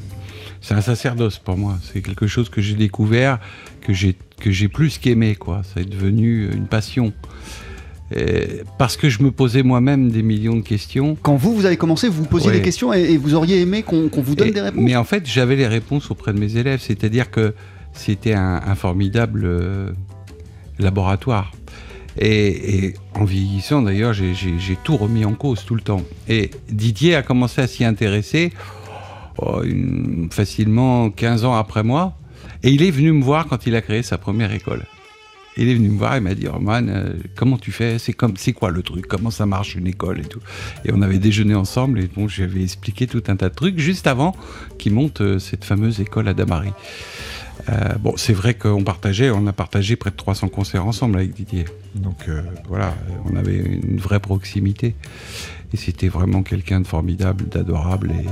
c'est 0.61 0.75
un 0.75 0.81
sacerdoce 0.81 1.39
pour 1.39 1.57
moi. 1.57 1.79
C'est 1.83 2.03
quelque 2.03 2.27
chose 2.27 2.49
que 2.49 2.61
j'ai 2.61 2.75
découvert, 2.75 3.39
que 3.83 3.93
j'ai 3.93 4.17
que 4.41 4.51
j'ai 4.51 4.69
plus 4.69 4.99
qu'aimé 4.99 5.35
quoi. 5.35 5.63
Ça 5.75 5.81
est 5.81 5.89
devenu 5.89 6.51
une 6.53 6.67
passion. 6.67 7.13
parce 8.79 8.97
que 8.97 9.09
je 9.09 9.23
me 9.23 9.31
posais 9.31 9.63
moi-même 9.63 10.11
des 10.11 10.23
millions 10.23 10.57
de 10.57 10.63
questions. 10.63 11.17
Quand 11.23 11.37
vous, 11.37 11.55
vous 11.55 11.67
avez 11.67 11.77
commencé, 11.77 12.09
vous 12.09 12.23
vous 12.23 12.29
posiez 12.29 12.53
des 12.53 12.63
questions 12.63 12.93
et, 12.93 13.17
vous 13.17 13.35
auriez 13.35 13.61
aimé 13.61 13.83
qu'on 13.83 14.09
vous 14.13 14.35
donne 14.35 14.51
des 14.51 14.61
réponses 14.61 14.83
Mais 14.83 14.97
en 14.97 15.05
fait, 15.05 15.27
j'avais 15.27 15.57
les 15.57 15.67
réponses 15.67 16.11
auprès 16.11 16.33
de 16.33 16.39
mes 16.39 16.57
élèves. 16.57 16.81
C'est-à-dire 16.81 17.31
que 17.31 17.55
c'était 17.93 18.35
un, 18.35 18.75
formidable 18.75 19.43
euh, 19.45 19.91
laboratoire. 20.79 21.53
Et, 22.19 22.87
et, 22.87 22.95
en 23.15 23.25
vieillissant, 23.25 23.83
d'ailleurs, 23.83 24.13
j'ai 24.13 24.79
tout 24.85 24.97
remis 24.97 25.25
en 25.25 25.35
cause 25.35 25.65
tout 25.65 25.75
le 25.75 25.83
temps. 25.83 26.03
Et 26.29 26.51
Didier 26.71 27.15
a 27.15 27.23
commencé 27.23 27.61
à 27.61 27.67
s'y 27.67 27.85
intéresser 27.85 28.53
Oh, 29.39 29.63
facilement 30.31 31.11
15 31.11 31.45
ans 31.45 31.55
après 31.55 31.83
moi. 31.83 32.17
Et 32.63 32.71
il 32.71 32.83
est 32.83 32.91
venu 32.91 33.13
me 33.13 33.23
voir 33.23 33.47
quand 33.47 33.67
il 33.67 33.75
a 33.75 33.83
créé 33.83 34.03
sa 34.03 34.19
première 34.19 34.53
école. 34.53 34.85
Il 35.59 35.69
est 35.69 35.75
venu 35.75 35.89
me 35.89 35.99
voir 35.99 36.17
et 36.17 36.21
m'a 36.21 36.35
dit 36.35 36.49
Roman, 36.49 36.87
euh, 36.89 37.15
comment 37.35 37.57
tu 37.57 37.73
fais? 37.73 37.99
C'est 37.99 38.13
comme 38.13 38.37
c'est 38.37 38.53
quoi 38.53 38.71
le 38.71 38.83
truc? 38.83 39.07
Comment 39.07 39.31
ça 39.31 39.47
marche 39.47 39.75
une 39.75 39.87
école 39.87 40.21
et 40.21 40.25
tout? 40.25 40.41
Et 40.85 40.91
on 40.93 41.01
avait 41.01 41.19
déjeuné 41.19 41.55
ensemble 41.55 42.01
et 42.01 42.09
bon, 42.15 42.29
j'avais 42.29 42.63
expliqué 42.63 43.07
tout 43.07 43.23
un 43.29 43.37
tas 43.37 43.49
de 43.49 43.55
trucs 43.55 43.79
juste 43.79 44.07
avant 44.07 44.35
qu'il 44.79 44.93
monte 44.93 45.23
euh, 45.23 45.39
cette 45.39 45.65
fameuse 45.65 46.01
école 46.01 46.29
à 46.29 46.35
Damary. 46.35 46.73
Euh, 47.71 47.95
bon, 47.99 48.15
c'est 48.17 48.35
vrai 48.35 48.53
qu'on 48.55 48.85
partageait, 48.85 49.31
on 49.31 49.47
a 49.47 49.53
partagé 49.53 49.97
près 49.97 50.11
de 50.11 50.17
300 50.17 50.49
concerts 50.49 50.87
ensemble 50.87 51.17
avec 51.19 51.33
Didier. 51.33 51.65
Donc 51.95 52.29
voilà, 52.69 52.95
on 53.25 53.35
avait 53.35 53.57
une 53.57 53.99
vraie 53.99 54.21
proximité. 54.21 54.95
Et 55.73 55.77
c'était 55.77 56.09
vraiment 56.09 56.43
quelqu'un 56.43 56.81
de 56.81 56.87
formidable, 56.87 57.49
d'adorable 57.49 58.13
et, 58.13 58.27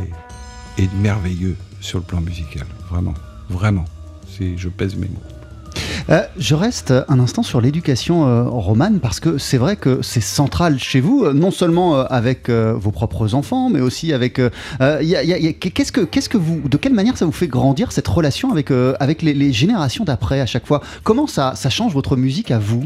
et 0.79 0.89
merveilleux 1.01 1.57
sur 1.81 1.99
le 1.99 2.05
plan 2.05 2.21
musical. 2.21 2.67
Vraiment, 2.91 3.15
vraiment. 3.49 3.85
Je 4.41 4.69
pèse 4.69 4.97
mes 4.97 5.09
mots. 5.09 5.23
Euh, 6.11 6.23
je 6.37 6.55
reste 6.55 6.93
un 7.09 7.19
instant 7.19 7.43
sur 7.43 7.61
l'éducation 7.61 8.27
euh, 8.27 8.43
romane 8.45 9.01
parce 9.01 9.21
que 9.21 9.39
c'est 9.39 9.57
vrai 9.57 9.77
que 9.77 10.03
c'est 10.03 10.21
central 10.21 10.79
chez 10.79 11.01
vous, 11.01 11.25
euh, 11.25 11.33
non 11.33 11.51
seulement 11.51 11.99
avec 12.01 12.51
vos 12.51 12.91
propres 12.91 13.35
enfants, 13.35 13.71
mais 13.71 13.81
aussi 13.81 14.13
avec. 14.13 14.35
qu'est-ce 14.39 15.93
que, 15.93 16.01
qu'est-ce 16.03 16.29
que 16.29 16.37
vous, 16.37 16.61
de 16.69 16.77
quelle 16.77 16.93
manière 16.95 17.17
ça 17.17 17.25
vous 17.25 17.33
fait 17.33 17.47
grandir 17.47 17.93
cette 17.93 18.09
relation 18.09 18.51
avec 18.51 18.71
avec 19.01 19.23
les, 19.23 19.35
les 19.35 19.53
générations 19.53 20.05
d'après 20.05 20.41
à 20.41 20.47
chaque 20.47 20.67
fois? 20.67 20.83
Comment 21.03 21.27
ça, 21.27 21.55
ça 21.55 21.71
change 21.71 21.93
votre 21.93 22.17
musique 22.17 22.51
à 22.51 22.59
vous? 22.59 22.85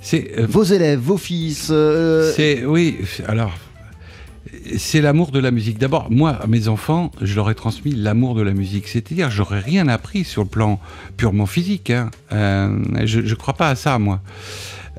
C'est 0.00 0.42
vos 0.46 0.64
élèves, 0.64 1.00
vos 1.00 1.16
fils. 1.16 1.72
C'est 2.36 2.64
oui. 2.64 2.98
Alors 3.26 3.52
c'est 4.78 5.00
l'amour 5.00 5.30
de 5.30 5.38
la 5.38 5.50
musique. 5.50 5.78
D'abord, 5.78 6.10
moi, 6.10 6.30
à 6.30 6.46
mes 6.46 6.68
enfants, 6.68 7.10
je 7.20 7.34
leur 7.34 7.50
ai 7.50 7.54
transmis 7.54 7.92
l'amour 7.92 8.34
de 8.34 8.42
la 8.42 8.52
musique. 8.52 8.88
C'est-à-dire, 8.88 9.30
j'aurais 9.30 9.60
rien 9.60 9.88
appris 9.88 10.24
sur 10.24 10.42
le 10.42 10.48
plan 10.48 10.80
purement 11.16 11.46
physique. 11.46 11.90
Hein. 11.90 12.10
Euh, 12.32 12.76
je 13.04 13.20
ne 13.20 13.34
crois 13.34 13.54
pas 13.54 13.68
à 13.68 13.74
ça, 13.74 13.98
moi. 13.98 14.20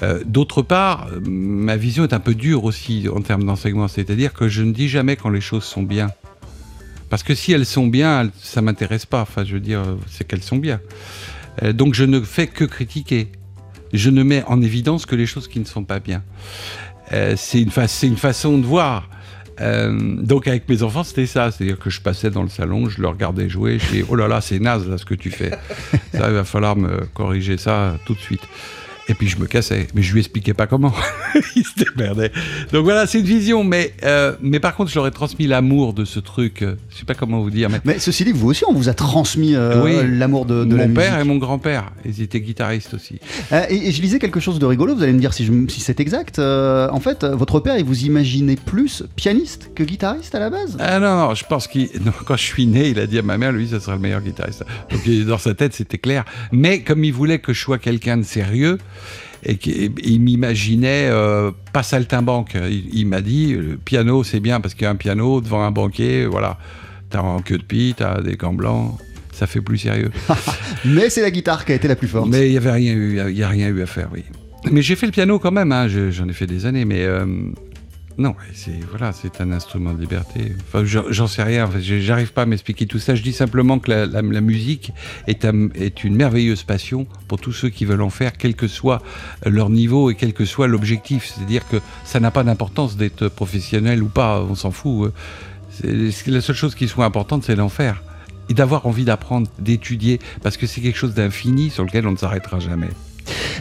Euh, 0.04 0.24
d'autre 0.26 0.62
part, 0.62 1.08
ma 1.26 1.78
vision 1.78 2.04
est 2.04 2.14
un 2.14 2.20
peu 2.20 2.36
dure 2.36 2.64
aussi 2.66 3.08
en 3.14 3.22
termes 3.22 3.44
d'enseignement. 3.44 3.88
C'est-à-dire 3.88 4.34
que 4.34 4.48
je 4.48 4.62
ne 4.62 4.72
dis 4.72 4.88
jamais 4.88 5.16
quand 5.16 5.30
les 5.30 5.42
choses 5.42 5.64
sont 5.64 5.84
bien. 5.84 6.12
Parce 7.10 7.24
que 7.24 7.34
si 7.34 7.52
elles 7.52 7.66
sont 7.66 7.88
bien, 7.88 8.30
ça 8.42 8.62
m'intéresse 8.62 9.06
pas. 9.06 9.22
Enfin, 9.22 9.44
je 9.46 9.54
veux 9.54 9.60
dire, 9.60 9.84
c'est 10.10 10.28
qu'elles 10.28 10.44
sont 10.44 10.58
bien. 10.58 10.80
Euh, 11.64 11.74
donc, 11.74 11.94
je 11.94 12.04
ne 12.04 12.20
fais 12.22 12.48
que 12.48 12.66
critiquer. 12.66 13.30
Je 13.94 14.10
ne 14.10 14.24
mets 14.24 14.44
en 14.48 14.62
évidence 14.62 15.06
que 15.06 15.16
les 15.16 15.26
choses 15.26 15.48
qui 15.48 15.60
ne 15.60 15.66
sont 15.66 15.84
pas 15.84 16.00
bien. 16.00 16.24
c'est 17.10 17.62
une, 17.62 17.72
une, 18.04 18.18
façon 18.18 18.58
de 18.58 18.66
voir. 18.66 19.10
Euh, 19.62 20.16
donc 20.22 20.48
avec 20.48 20.68
mes 20.68 20.84
enfants, 20.84 21.04
c'était 21.04 21.26
ça. 21.26 21.52
C'est-à-dire 21.52 21.80
que 21.80 21.90
je 21.90 22.02
passais 22.02 22.30
dans 22.30 22.44
le 22.44 22.50
salon, 22.50 22.90
je 22.90 23.02
leur 23.02 23.12
regardais 23.12 23.50
jouer, 23.50 23.80
je 23.80 23.88
disais, 23.88 24.06
oh 24.10 24.16
là 24.16 24.28
là, 24.28 24.42
c'est 24.42 24.60
naze 24.60 24.88
là 24.88 24.98
ce 24.98 25.06
que 25.06 25.16
tu 25.16 25.32
fais. 25.32 25.52
ça, 26.14 26.28
il 26.28 26.34
va 26.34 26.44
falloir 26.44 26.76
me 26.76 27.06
corriger 27.14 27.58
ça 27.58 27.98
tout 28.06 28.14
de 28.14 28.20
suite. 28.20 28.44
Et 29.08 29.14
puis 29.14 29.28
je 29.28 29.38
me 29.38 29.46
cassais, 29.46 29.88
mais 29.94 30.02
je 30.02 30.12
lui 30.14 30.20
expliquais 30.20 30.56
pas 30.56 30.66
comment. 30.66 30.92
il 31.56 31.64
se 31.64 31.84
démerdait. 31.96 32.32
Donc 32.74 32.86
voilà, 32.86 33.06
c'est 33.06 33.20
une 33.20 33.26
vision, 33.26 33.64
mais, 33.64 33.94
euh, 34.04 34.36
mais 34.42 34.60
par 34.60 34.76
contre, 34.76 34.90
je 34.90 34.96
leur 34.96 35.06
ai 35.06 35.12
transmis 35.12 35.46
l'amour 35.46 35.94
de 35.94 36.06
ce 36.06 36.20
truc. 36.20 36.64
euh, 36.64 36.76
Je 36.90 36.98
sais 36.98 37.06
pas 37.06 37.14
comment 37.14 37.40
vous 37.42 37.52
dire, 37.52 37.70
mais 37.70 37.80
Mais 37.86 38.00
ceci 38.00 38.26
dit, 38.26 38.32
vous 38.32 38.48
aussi, 38.50 38.64
on 38.68 38.74
vous 38.74 38.90
a 38.90 38.96
transmis 38.96 39.54
euh, 39.56 39.84
Oui. 39.84 40.18
l'amour 40.18 40.46
de, 40.48 40.66
de 40.66 40.76
la 40.76 40.88
mon 40.88 40.94
père 40.96 41.20
et 41.20 41.24
mon 41.24 41.38
grand-père, 41.38 41.92
ils 42.04 42.22
étaient 42.24 42.42
guitaristes 42.42 42.96
aussi. 42.96 43.20
Et, 43.70 43.90
et 43.90 43.92
je 43.92 44.02
lisais 44.02 44.18
quelque 44.18 44.40
chose 44.40 44.58
de 44.58 44.66
rigolo, 44.66 44.96
vous 44.96 45.04
allez 45.04 45.14
me 45.14 45.20
dire 45.20 45.34
si, 45.34 45.46
je- 45.46 45.68
si 45.68 45.82
c'est 45.82 46.00
exact. 46.00 46.40
En 46.40 47.00
fait, 47.00 47.24
votre 47.26 47.60
père, 47.60 47.78
il 47.78 47.86
vous 47.86 48.06
imaginait 48.06 48.56
plus 48.56 49.04
pianiste 49.16 49.70
que 49.76 49.84
guitariste 49.84 50.34
à 50.34 50.40
la 50.40 50.50
base? 50.50 50.78
Ah 50.80 51.00
non, 51.00 51.16
non, 51.28 51.36
je 51.36 51.46
pense 51.46 51.68
qu'il. 51.68 51.90
Quand 52.26 52.38
je 52.38 52.44
suis 52.44 52.66
né, 52.66 52.90
il 52.90 53.00
a 53.00 53.06
dit 53.06 53.20
à 53.20 53.22
ma 53.22 53.38
mère, 53.38 53.52
lui, 53.52 53.68
ça 53.68 53.80
sera 53.80 53.94
le 53.96 54.02
meilleur 54.02 54.22
guitariste. 54.22 54.64
Donc 54.92 55.08
dans 55.28 55.38
sa 55.38 55.54
tête, 55.54 55.74
c'était 55.76 56.00
clair. 56.00 56.26
Mais 56.52 56.80
comme 56.82 57.04
il 57.04 57.14
voulait 57.14 57.38
que 57.38 57.54
je 57.54 57.62
sois 57.62 57.78
quelqu'un 57.78 58.18
de 58.18 58.24
sérieux, 58.24 58.80
et 59.44 59.58
qu'il 59.58 59.92
il 60.04 60.20
m'imaginait 60.22 61.08
euh, 61.10 61.52
pas 61.74 61.84
saltimbanque, 61.84 62.56
il, 62.56 62.90
il 62.94 63.06
m'a 63.08 63.22
dit, 63.22 63.54
le 63.54 63.78
piano, 63.78 64.24
c'est 64.24 64.40
bien 64.40 64.60
parce 64.62 64.74
qu'il 64.74 64.84
y 64.84 64.88
a 64.88 64.92
un 64.92 64.96
piano 64.96 65.42
devant 65.42 65.64
un 65.64 65.72
banquier, 65.72 66.26
voilà. 66.26 66.58
T'as 67.10 67.22
en 67.22 67.40
queue 67.42 67.58
de 67.60 67.64
pie, 67.64 67.94
t'as 67.96 68.22
des 68.22 68.36
gants 68.36 68.54
blancs, 68.54 68.98
ça 69.32 69.46
fait 69.48 69.62
plus 69.62 69.78
sérieux. 69.78 70.12
Mais 70.86 71.10
c'est 71.10 71.22
la 71.22 71.30
guitare 71.32 71.64
qui 71.66 71.72
a 71.72 71.76
été 71.76 71.88
la 71.88 71.96
plus 71.96 72.08
forte. 72.08 72.28
Mais 72.30 72.48
il 72.48 72.52
n'y 72.52 72.58
avait 72.58 72.72
rien 72.72 72.94
eu, 72.94 73.20
il 73.30 73.38
y 73.38 73.44
a 73.44 73.50
rien 73.50 73.68
eu 73.70 73.82
à 73.82 73.86
faire, 73.86 74.10
oui. 74.14 74.24
Mais 74.72 74.82
j'ai 74.82 74.96
fait 74.96 75.06
le 75.06 75.12
piano 75.12 75.38
quand 75.38 75.52
même, 75.52 75.72
hein, 75.72 75.88
je- 75.88 76.10
j'en 76.10 76.28
ai 76.28 76.34
fait 76.34 76.48
des 76.48 76.66
années, 76.66 76.86
mais 76.86 77.04
euh, 77.06 77.26
non, 78.18 78.34
c'est 78.54 78.80
voilà, 78.90 79.12
c'est 79.12 79.42
un 79.42 79.52
instrument 79.52 79.94
de 79.94 80.00
liberté. 80.00 80.54
Enfin, 80.68 80.86
j'en 80.86 81.28
sais 81.28 81.44
rien, 81.44 81.70
j'arrive 81.80 82.32
pas 82.32 82.44
à 82.44 82.46
m'expliquer 82.46 82.86
tout 82.86 83.00
ça. 83.00 83.14
Je 83.14 83.22
dis 83.22 83.34
simplement 83.34 83.78
que 83.80 83.92
la, 83.92 84.22
musique 84.42 84.92
est, 85.28 85.46
est 85.76 86.04
une 86.04 86.16
merveilleuse 86.16 86.64
passion 86.64 87.08
pour 87.28 87.42
tous 87.42 87.52
ceux 87.52 87.70
qui 87.70 87.84
veulent 87.84 88.02
en 88.02 88.10
faire, 88.10 88.38
quel 88.38 88.56
que 88.56 88.68
soit 88.68 89.02
leur 89.46 89.70
niveau 89.70 90.10
et 90.12 90.16
quel 90.16 90.34
que 90.34 90.46
soit 90.46 90.68
l'objectif. 90.68 91.26
C'est-à-dire 91.34 91.68
que 91.68 91.78
ça 92.06 92.20
n'a 92.22 92.32
pas 92.32 92.44
d'importance 92.44 92.96
d'être 92.96 93.28
professionnel 93.28 94.02
ou 94.02 94.08
pas, 94.08 94.42
on 94.42 94.56
s'en 94.56 94.72
fout. 94.72 95.12
C'est- 95.72 96.28
La 96.28 96.40
seule 96.42 96.56
chose 96.56 96.74
qui 96.74 96.88
soit 96.88 97.06
importante, 97.06 97.44
c'est 97.44 97.56
d'en 97.56 97.70
faire 97.70 98.02
et 98.48 98.54
d'avoir 98.54 98.86
envie 98.86 99.06
d'apprendre, 99.06 99.50
d'étudier, 99.60 100.20
parce 100.44 100.56
que 100.56 100.68
c'est 100.68 100.80
quelque 100.80 100.98
chose 100.98 101.16
d'infini 101.16 101.70
sur 101.70 101.84
lequel 101.84 102.08
on 102.08 102.12
ne 102.12 102.18
s'arrêtera 102.18 102.60
jamais. 102.60 102.90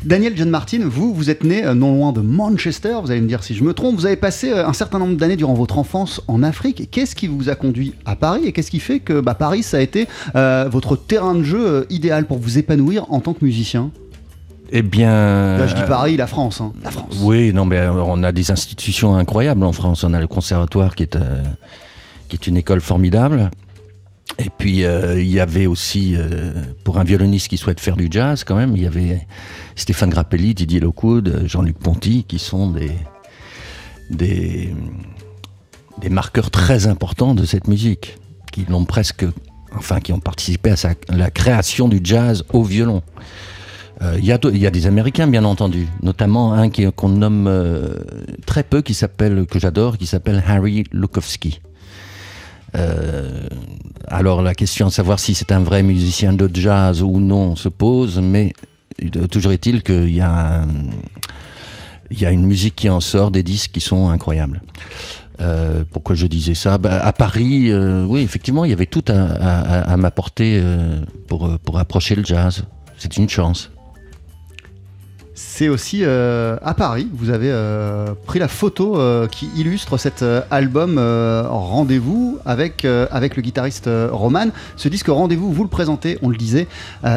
Daniel 0.04 0.37
John 0.37 0.50
Martin, 0.50 0.80
vous, 0.85 1.14
vous 1.14 1.30
êtes 1.30 1.44
né 1.44 1.64
euh, 1.64 1.74
non 1.74 1.94
loin 1.94 2.12
de 2.12 2.20
Manchester, 2.20 2.96
vous 3.02 3.11
allez 3.11 3.20
me 3.20 3.28
dire 3.28 3.42
si 3.42 3.54
je 3.54 3.62
me 3.64 3.72
trompe, 3.74 3.96
vous 3.96 4.07
avez 4.07 4.16
passé 4.16 4.50
euh, 4.50 4.66
un 4.66 4.72
certain 4.72 4.98
nombre 4.98 5.16
d'années 5.16 5.37
durant 5.37 5.54
votre 5.54 5.78
enfance 5.78 6.20
en 6.28 6.42
Afrique. 6.42 6.88
Qu'est-ce 6.90 7.14
qui 7.14 7.26
vous 7.26 7.48
a 7.48 7.54
conduit 7.54 7.94
à 8.04 8.16
Paris 8.16 8.42
et 8.46 8.52
qu'est-ce 8.52 8.70
qui 8.70 8.80
fait 8.80 9.00
que 9.00 9.20
bah, 9.20 9.35
Paris, 9.35 9.62
ça 9.62 9.78
a 9.78 9.80
été 9.80 10.07
euh, 10.35 10.68
votre 10.70 10.96
terrain 10.96 11.35
de 11.35 11.42
jeu 11.42 11.87
idéal 11.90 12.26
pour 12.26 12.38
vous 12.38 12.59
épanouir 12.59 13.07
en 13.11 13.20
tant 13.20 13.35
que 13.35 13.44
musicien? 13.44 13.90
Eh 14.72 14.83
bien. 14.83 15.59
Là, 15.59 15.66
je 15.66 15.74
dis 15.74 15.83
Paris, 15.87 16.16
la 16.16 16.26
France. 16.26 16.61
hein. 16.61 16.72
La 16.83 16.90
France. 16.90 17.18
Oui, 17.22 17.52
non, 17.52 17.64
mais 17.64 17.87
on 17.88 18.22
a 18.22 18.33
des 18.33 18.50
institutions 18.50 19.14
incroyables 19.14 19.62
en 19.62 19.72
France. 19.72 20.02
On 20.04 20.14
a 20.14 20.20
le 20.20 20.26
conservatoire 20.26 20.94
qui 20.96 21.04
est, 21.04 21.16
euh, 21.16 21.42
qui 22.28 22.37
est 22.37 22.46
une 22.46 22.57
école 22.57 22.80
formidable. 22.80 23.50
Et 24.38 24.51
puis, 24.51 24.85
euh, 24.85 25.20
il 25.20 25.31
y 25.31 25.38
avait 25.38 25.66
aussi, 25.66 26.14
euh, 26.16 26.53
pour 26.83 26.99
un 26.99 27.05
violoniste 27.05 27.49
qui 27.49 27.57
souhaite 27.57 27.79
faire 27.81 27.97
du 27.97 28.09
jazz, 28.11 28.42
quand 28.44 28.57
même, 28.57 28.77
il 28.77 28.83
y 28.83 28.87
avait 28.87 29.27
Stéphane 29.77 30.11
Grappelli, 30.11 30.55
Didier 30.55 30.81
Lockwood, 30.81 31.44
Jean-Luc 31.47 31.79
Ponty, 31.79 32.25
qui 32.25 32.40
sont 32.40 32.70
des, 32.70 32.90
des, 34.11 34.75
marqueurs 36.11 36.51
très 36.51 36.87
importants 36.87 37.35
de 37.35 37.44
cette 37.44 37.68
musique, 37.68 38.18
qui 38.53 38.66
l'ont 38.68 38.85
presque, 38.85 39.25
enfin, 39.77 40.01
qui 40.01 40.12
ont 40.12 40.20
participé 40.20 40.70
à 40.70 40.77
sa- 40.77 40.94
la 41.09 41.31
création 41.31 41.88
du 41.88 42.01
jazz 42.03 42.44
au 42.53 42.64
violon. 42.64 43.03
Euh, 44.03 44.16
Il 44.18 44.25
y, 44.25 44.33
a 44.33 44.70
des 44.70 44.87
Américains, 44.88 45.29
bien 45.29 45.44
entendu, 45.44 45.87
notamment 46.03 46.53
un 46.55 46.68
qu'on 46.68 47.09
nomme 47.09 47.47
euh, 47.47 47.94
très 48.47 48.64
peu, 48.64 48.83
qui 48.83 48.94
s'appelle, 48.94 49.47
que 49.47 49.61
j'adore, 49.61 49.97
qui 49.97 50.07
s'appelle 50.07 50.42
Harry 50.47 50.85
Lukowski. 50.90 51.61
Euh, 52.75 53.47
alors 54.09 54.43
la 54.43 54.55
question 54.55 54.87
de 54.87 54.93
savoir 54.93 55.19
si 55.19 55.35
c'est 55.35 55.53
un 55.53 55.61
vrai 55.61 55.83
musicien 55.83 56.33
de 56.33 56.51
jazz 56.53 57.03
ou 57.03 57.21
non 57.21 57.57
se 57.57 57.69
pose, 57.69 58.19
mais 58.21 58.53
toujours 59.31 59.53
est-il 59.53 59.83
qu'il 59.83 60.14
y 60.14 60.21
a, 60.21 60.64
une 62.11 62.47
musique 62.47 62.77
qui 62.77 62.88
en 62.88 63.01
sort, 63.01 63.31
des 63.31 63.43
disques 63.43 63.73
qui 63.73 63.81
sont 63.81 64.09
incroyables. 64.09 64.62
Euh, 65.40 65.85
pourquoi 65.90 66.14
je 66.14 66.27
disais 66.27 66.55
ça? 66.55 66.79
Bah, 66.79 67.01
À 67.05 67.12
Paris, 67.12 67.71
euh, 67.71 68.05
oui, 68.05 68.21
effectivement, 68.21 68.64
il 68.64 68.71
y 68.71 68.75
avait 68.75 68.87
tout 68.87 69.05
à, 69.09 69.83
à- 69.93 69.97
m'apporter 69.97 70.61
euh, 70.62 71.01
pour 71.27 71.79
approcher 71.79 72.14
le 72.14 72.25
jazz. 72.25 72.64
C'est 72.99 73.17
une 73.17 73.29
chance. 73.29 73.71
C'est 75.35 75.68
aussi 75.68 76.01
euh, 76.03 76.57
à 76.62 76.75
Paris, 76.75 77.09
vous 77.12 77.31
avez 77.31 77.51
euh, 77.51 78.14
pris 78.25 78.38
la 78.38 78.47
photo 78.47 78.97
euh, 78.97 79.27
qui 79.27 79.51
illustre 79.57 79.99
cet 79.99 80.25
album 80.51 80.99
Rendez-vous 80.99 82.38
avec, 82.44 82.85
avec 82.85 83.37
le 83.37 83.42
guitariste 83.42 83.90
Roman. 84.11 84.47
Ce 84.77 84.88
disque 84.88 85.09
Rendez-vous, 85.09 85.53
vous 85.53 85.64
le 85.64 85.68
présentez, 85.68 86.18
on 86.23 86.29
le 86.29 86.37
disait, 86.37 86.68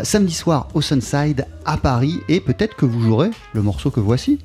samedi 0.04 0.34
soir 0.34 0.68
au 0.74 0.82
Sunside 0.82 1.46
à 1.66 1.78
Paris 1.78 2.22
et 2.28 2.40
peut-être 2.40 2.76
que 2.76 2.86
vous 2.86 3.02
jouerez 3.02 3.30
le 3.54 3.62
morceau 3.62 3.92
que 3.92 4.00
voici. 4.00 4.40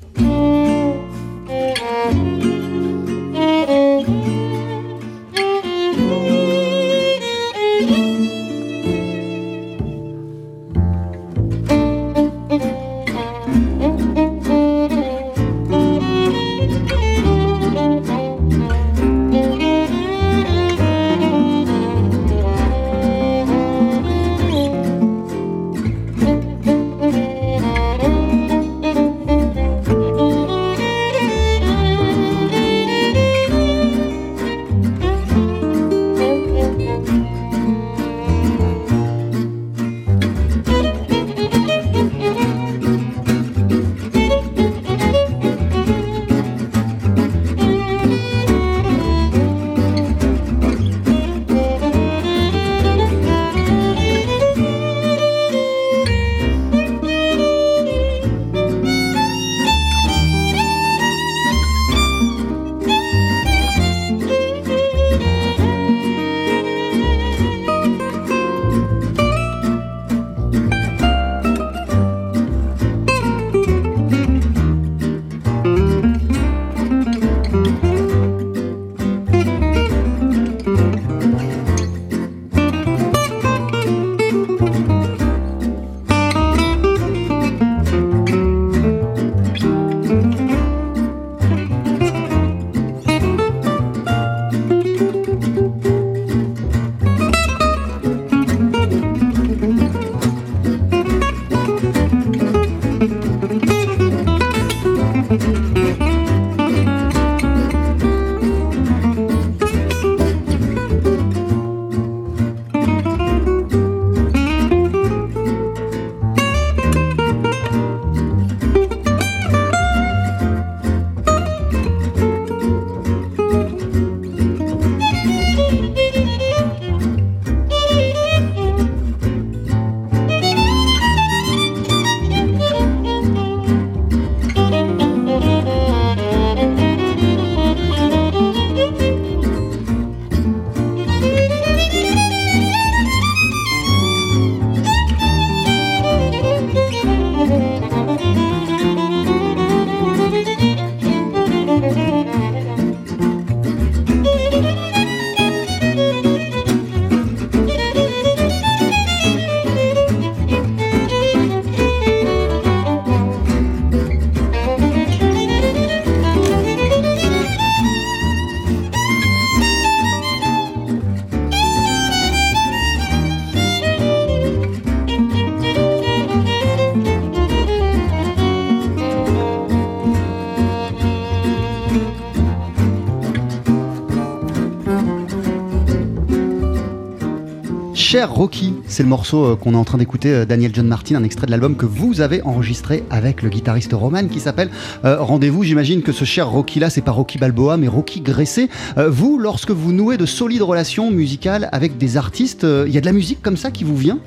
Rocky, 188.29 188.73
c'est 188.87 189.03
le 189.03 189.09
morceau 189.09 189.45
euh, 189.45 189.55
qu'on 189.55 189.73
est 189.73 189.77
en 189.77 189.83
train 189.83 189.97
d'écouter, 189.97 190.29
euh, 190.29 190.45
Daniel 190.45 190.71
John 190.73 190.87
Martin, 190.87 191.15
un 191.15 191.23
extrait 191.23 191.45
de 191.45 191.51
l'album 191.51 191.75
que 191.75 191.85
vous 191.85 192.21
avez 192.21 192.41
enregistré 192.43 193.03
avec 193.09 193.41
le 193.41 193.49
guitariste 193.49 193.93
Roman 193.93 194.27
qui 194.27 194.39
s'appelle 194.39 194.69
euh, 195.05 195.21
Rendez-vous. 195.21 195.63
J'imagine 195.63 196.01
que 196.01 196.11
ce 196.11 196.25
cher 196.25 196.49
Rocky 196.49 196.79
là, 196.79 196.89
c'est 196.89 197.01
pas 197.01 197.11
Rocky 197.11 197.37
Balboa, 197.37 197.77
mais 197.77 197.87
Rocky 197.87 198.21
Gressé. 198.21 198.69
Vous, 198.97 199.37
lorsque 199.37 199.71
vous 199.71 199.91
nouez 199.91 200.17
de 200.17 200.25
solides 200.25 200.61
relations 200.61 201.11
musicales 201.11 201.69
avec 201.71 201.97
des 201.97 202.17
artistes, 202.17 202.63
il 202.63 202.93
y 202.93 202.97
a 202.97 203.01
de 203.01 203.05
la 203.05 203.13
musique 203.13 203.41
comme 203.41 203.57
ça 203.57 203.71
qui 203.71 203.83
vous 203.83 203.97
vient? 203.97 204.19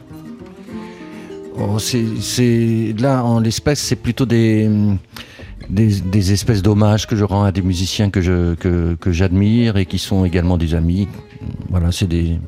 Oh, 1.59 1.79
c'est, 1.79 2.95
là, 2.99 3.25
en 3.25 3.41
l'espèce, 3.41 3.81
c'est 3.81 3.97
plutôt 3.97 4.27
des, 4.27 4.69
espèces 6.15 6.63
d'hommages 6.63 7.07
que 7.07 7.17
je 7.17 7.25
rends 7.25 7.45
à 7.45 7.53
des 7.53 7.63
musiciens 7.63 8.11
que, 8.11 8.55
que 8.55 9.13
j'admire 9.13 9.77
et 9.77 9.87
qui 9.87 9.99
sont 9.99 10.25
également 10.25 10.59
des 10.59 10.75
amis. 10.75 11.09
Voilà, 11.71 11.93
c'est 11.93 12.09
des 12.09 12.39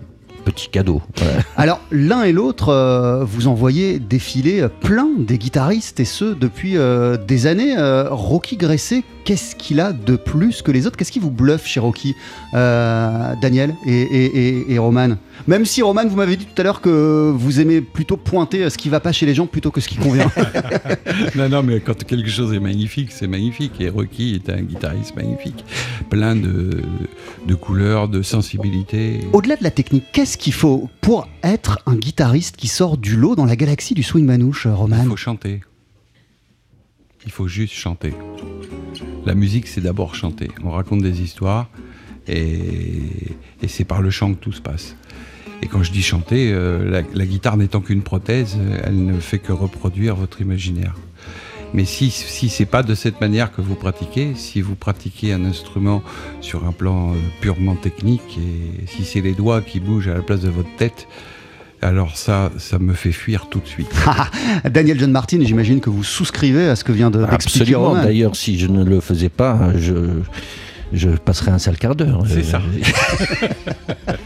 petits 0.50 0.68
cadeaux. 0.68 1.02
Voilà. 1.16 1.40
Alors, 1.56 1.80
l'un 1.90 2.22
et 2.22 2.32
l'autre, 2.32 2.70
euh, 2.70 3.24
vous 3.24 3.48
envoyez 3.48 3.98
défiler 3.98 4.66
plein 4.80 5.08
des 5.18 5.38
guitaristes, 5.38 6.00
et 6.00 6.04
ce, 6.04 6.26
depuis 6.26 6.76
euh, 6.76 7.16
des 7.16 7.46
années. 7.46 7.76
Euh, 7.76 8.08
Rocky 8.10 8.56
Gressé, 8.56 9.04
qu'est-ce 9.28 9.54
qu'il 9.54 9.78
a 9.78 9.92
de 9.92 10.16
plus 10.16 10.62
que 10.62 10.70
les 10.70 10.86
autres? 10.86 10.96
Qu'est-ce 10.96 11.12
qui 11.12 11.18
vous 11.18 11.30
bluffe 11.30 11.66
chez 11.66 11.80
Rocky, 11.80 12.14
euh, 12.54 13.34
Daniel 13.42 13.74
et, 13.84 13.92
et, 14.00 14.24
et- 14.48 14.72
et 14.72 14.78
Roman? 14.78 15.16
Même 15.46 15.66
si, 15.66 15.82
Roman, 15.82 16.06
vous 16.08 16.16
m'avez 16.16 16.36
dit 16.36 16.46
tout 16.46 16.58
à 16.58 16.64
l'heure 16.64 16.80
que 16.80 17.30
vous 17.36 17.60
aimez 17.60 17.82
plutôt 17.82 18.16
pointer 18.16 18.62
euh, 18.64 18.70
ce 18.70 18.78
qui 18.78 18.88
va 18.88 19.00
pas 19.00 19.12
chez 19.12 19.26
les 19.26 19.34
gens 19.34 19.46
plutôt 19.46 19.70
que 19.70 19.82
ce 19.82 19.88
qui 19.88 19.96
convient. 19.96 20.30
Non, 21.36 21.50
non, 21.50 21.62
mais 21.62 21.80
quand 21.80 22.02
quelque 22.04 22.30
chose 22.30 22.54
est 22.54 22.58
magnifique, 22.60 23.12
c'est 23.12 23.26
magnifique. 23.26 23.72
Et 23.80 23.90
Rocky 23.90 24.34
est 24.34 24.48
un 24.50 24.62
guitariste 24.62 25.14
magnifique, 25.14 25.62
plein 26.08 26.34
de, 26.34 26.80
de 27.46 27.54
couleurs, 27.54 28.08
de 28.08 28.22
sensibilité. 28.22 29.20
Au-delà 29.34 29.56
de 29.56 29.62
la 29.64 29.70
technique, 29.70 30.04
qu'est-ce 30.14 30.38
qu'il 30.38 30.54
faut 30.54 30.88
pour 31.02 31.28
être 31.42 31.80
un 31.84 31.96
guitariste 31.96 32.56
qui 32.56 32.66
sort 32.68 32.96
du 32.96 33.14
lot 33.14 33.36
dans 33.36 33.44
la 33.44 33.56
galaxie 33.56 33.92
du 33.92 34.02
swing 34.02 34.24
manouche, 34.24 34.64
euh, 34.66 34.74
Roman? 34.74 35.00
Il 35.02 35.08
faut 35.10 35.16
chanter. 35.16 35.60
Il 37.26 37.30
faut 37.32 37.46
juste 37.48 37.74
chanter. 37.74 38.14
La 39.28 39.34
musique, 39.34 39.68
c'est 39.68 39.82
d'abord 39.82 40.14
chanter. 40.14 40.48
On 40.64 40.70
raconte 40.70 41.02
des 41.02 41.20
histoires 41.20 41.68
et, 42.26 43.36
c'est 43.66 43.84
par 43.84 44.00
le 44.00 44.08
chant 44.08 44.32
que 44.32 44.38
tout 44.38 44.52
se 44.52 44.62
passe. 44.62 44.96
Et 45.60 45.66
quand 45.66 45.82
je 45.82 45.92
dis 45.92 46.00
chanter, 46.00 46.50
euh, 46.50 47.02
la, 47.12 47.26
guitare 47.26 47.58
n'étant 47.58 47.82
qu'une 47.82 48.00
prothèse, 48.00 48.56
elle 48.84 49.04
ne 49.04 49.20
fait 49.20 49.38
que 49.38 49.52
reproduire 49.52 50.16
votre 50.16 50.40
imaginaire. 50.40 50.94
Mais 51.74 51.84
si, 51.84 52.10
si 52.10 52.48
c'est 52.48 52.64
pas 52.64 52.82
de 52.82 52.94
cette 52.94 53.20
manière 53.20 53.52
que 53.52 53.60
vous 53.60 53.74
pratiquez, 53.74 54.32
si 54.34 54.62
vous 54.62 54.76
pratiquez 54.76 55.34
un 55.34 55.44
instrument 55.44 56.02
sur 56.40 56.64
un 56.64 56.72
plan 56.72 57.10
euh, 57.10 57.16
purement 57.42 57.74
technique, 57.74 58.38
et 58.38 58.86
si 58.86 59.04
c'est 59.04 59.20
les 59.20 59.34
doigts 59.34 59.60
qui 59.60 59.78
bougent 59.78 60.08
à 60.08 60.14
la 60.14 60.22
place 60.22 60.40
de 60.40 60.48
votre 60.48 60.74
tête, 60.76 61.06
alors 61.82 62.16
ça, 62.16 62.50
ça 62.58 62.78
me 62.78 62.92
fait 62.92 63.12
fuir 63.12 63.46
tout 63.50 63.60
de 63.60 63.66
suite. 63.66 63.90
Daniel 64.70 64.98
John 64.98 65.12
Martin, 65.12 65.38
j'imagine 65.42 65.80
que 65.80 65.90
vous 65.90 66.02
souscrivez 66.04 66.68
à 66.68 66.76
ce 66.76 66.84
que 66.84 66.92
vient 66.92 67.10
de- 67.10 67.24
d'expliquer 67.24 67.60
Absolument. 67.74 67.88
Roman. 67.90 68.02
D'ailleurs, 68.02 68.36
si 68.36 68.58
je 68.58 68.66
ne 68.66 68.84
le 68.84 69.00
faisais 69.00 69.28
pas, 69.28 69.72
je, 69.76 69.94
je 70.92 71.10
passerais 71.10 71.50
un 71.50 71.58
sale 71.58 71.76
quart 71.78 71.94
d'heure. 71.94 72.22
C'est 72.26 72.38
Euh, 72.38 72.42
ça. 72.42 72.60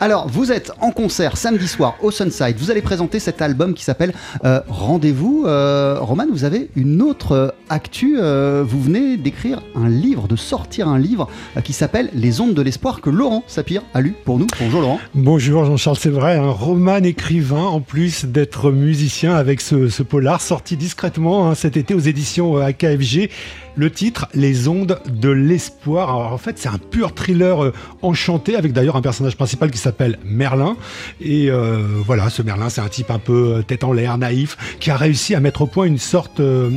Alors, 0.00 0.28
vous 0.28 0.50
êtes 0.50 0.72
en 0.80 0.92
concert 0.92 1.36
samedi 1.36 1.68
soir 1.68 1.96
au 2.02 2.10
Sunside. 2.10 2.56
Vous 2.58 2.70
allez 2.70 2.80
présenter 2.80 3.18
cet 3.18 3.42
album 3.42 3.74
qui 3.74 3.84
s'appelle 3.84 4.14
euh, 4.44 4.60
Rendez-vous. 4.68 5.44
Euh, 5.46 5.98
Roman, 6.00 6.24
vous 6.32 6.44
avez 6.44 6.70
une 6.74 7.02
autre 7.02 7.32
euh, 7.32 7.48
actu. 7.68 8.16
Euh, 8.18 8.64
vous 8.66 8.80
venez 8.80 9.18
d'écrire 9.18 9.60
un 9.76 9.88
livre, 9.88 10.26
de 10.26 10.36
sortir 10.36 10.88
un 10.88 10.98
livre 10.98 11.28
euh, 11.56 11.60
qui 11.60 11.74
s'appelle 11.74 12.08
Les 12.14 12.40
ondes 12.40 12.54
de 12.54 12.62
l'espoir 12.62 13.02
que 13.02 13.10
Laurent 13.10 13.44
Sapir 13.46 13.82
a 13.92 14.00
lu 14.00 14.14
pour 14.24 14.38
nous. 14.38 14.46
Bonjour 14.58 14.80
Laurent. 14.80 15.00
Bonjour 15.14 15.64
Jean-Charles, 15.66 15.98
c'est 16.00 16.08
vrai, 16.08 16.36
un 16.36 16.50
roman 16.50 16.96
écrivain 16.96 17.62
en 17.64 17.80
plus 17.80 18.24
d'être 18.24 18.70
musicien 18.70 19.36
avec 19.36 19.60
ce, 19.60 19.88
ce 19.88 20.02
polar 20.02 20.40
sorti 20.40 20.76
discrètement 20.78 21.50
hein, 21.50 21.54
cet 21.54 21.76
été 21.76 21.92
aux 21.94 21.98
éditions 22.00 22.56
euh, 22.56 22.62
AKFG. 22.62 23.28
Le 23.76 23.90
titre, 23.90 24.26
Les 24.34 24.66
ondes 24.68 24.98
de 25.10 25.28
l'espoir. 25.30 25.79
Alors 25.86 26.32
en 26.32 26.38
fait, 26.38 26.58
c'est 26.58 26.68
un 26.68 26.78
pur 26.78 27.14
thriller 27.14 27.64
euh, 27.64 27.72
enchanté 28.02 28.54
avec 28.54 28.72
d'ailleurs 28.72 28.96
un 28.96 29.00
personnage 29.00 29.36
principal 29.36 29.70
qui 29.70 29.78
s'appelle 29.78 30.18
Merlin. 30.24 30.76
Et 31.20 31.50
euh, 31.50 31.78
voilà, 32.04 32.28
ce 32.28 32.42
Merlin, 32.42 32.68
c'est 32.68 32.82
un 32.82 32.88
type 32.88 33.10
un 33.10 33.18
peu 33.18 33.54
euh, 33.56 33.62
tête 33.62 33.82
en 33.82 33.92
l'air, 33.92 34.18
naïf, 34.18 34.58
qui 34.78 34.90
a 34.90 34.96
réussi 34.96 35.34
à 35.34 35.40
mettre 35.40 35.62
au 35.62 35.66
point 35.66 35.86
une 35.86 35.98
sorte 35.98 36.40
de. 36.40 36.70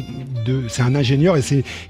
C'est 0.70 0.82
un 0.82 0.96
ingénieur 0.96 1.36
et 1.38 1.42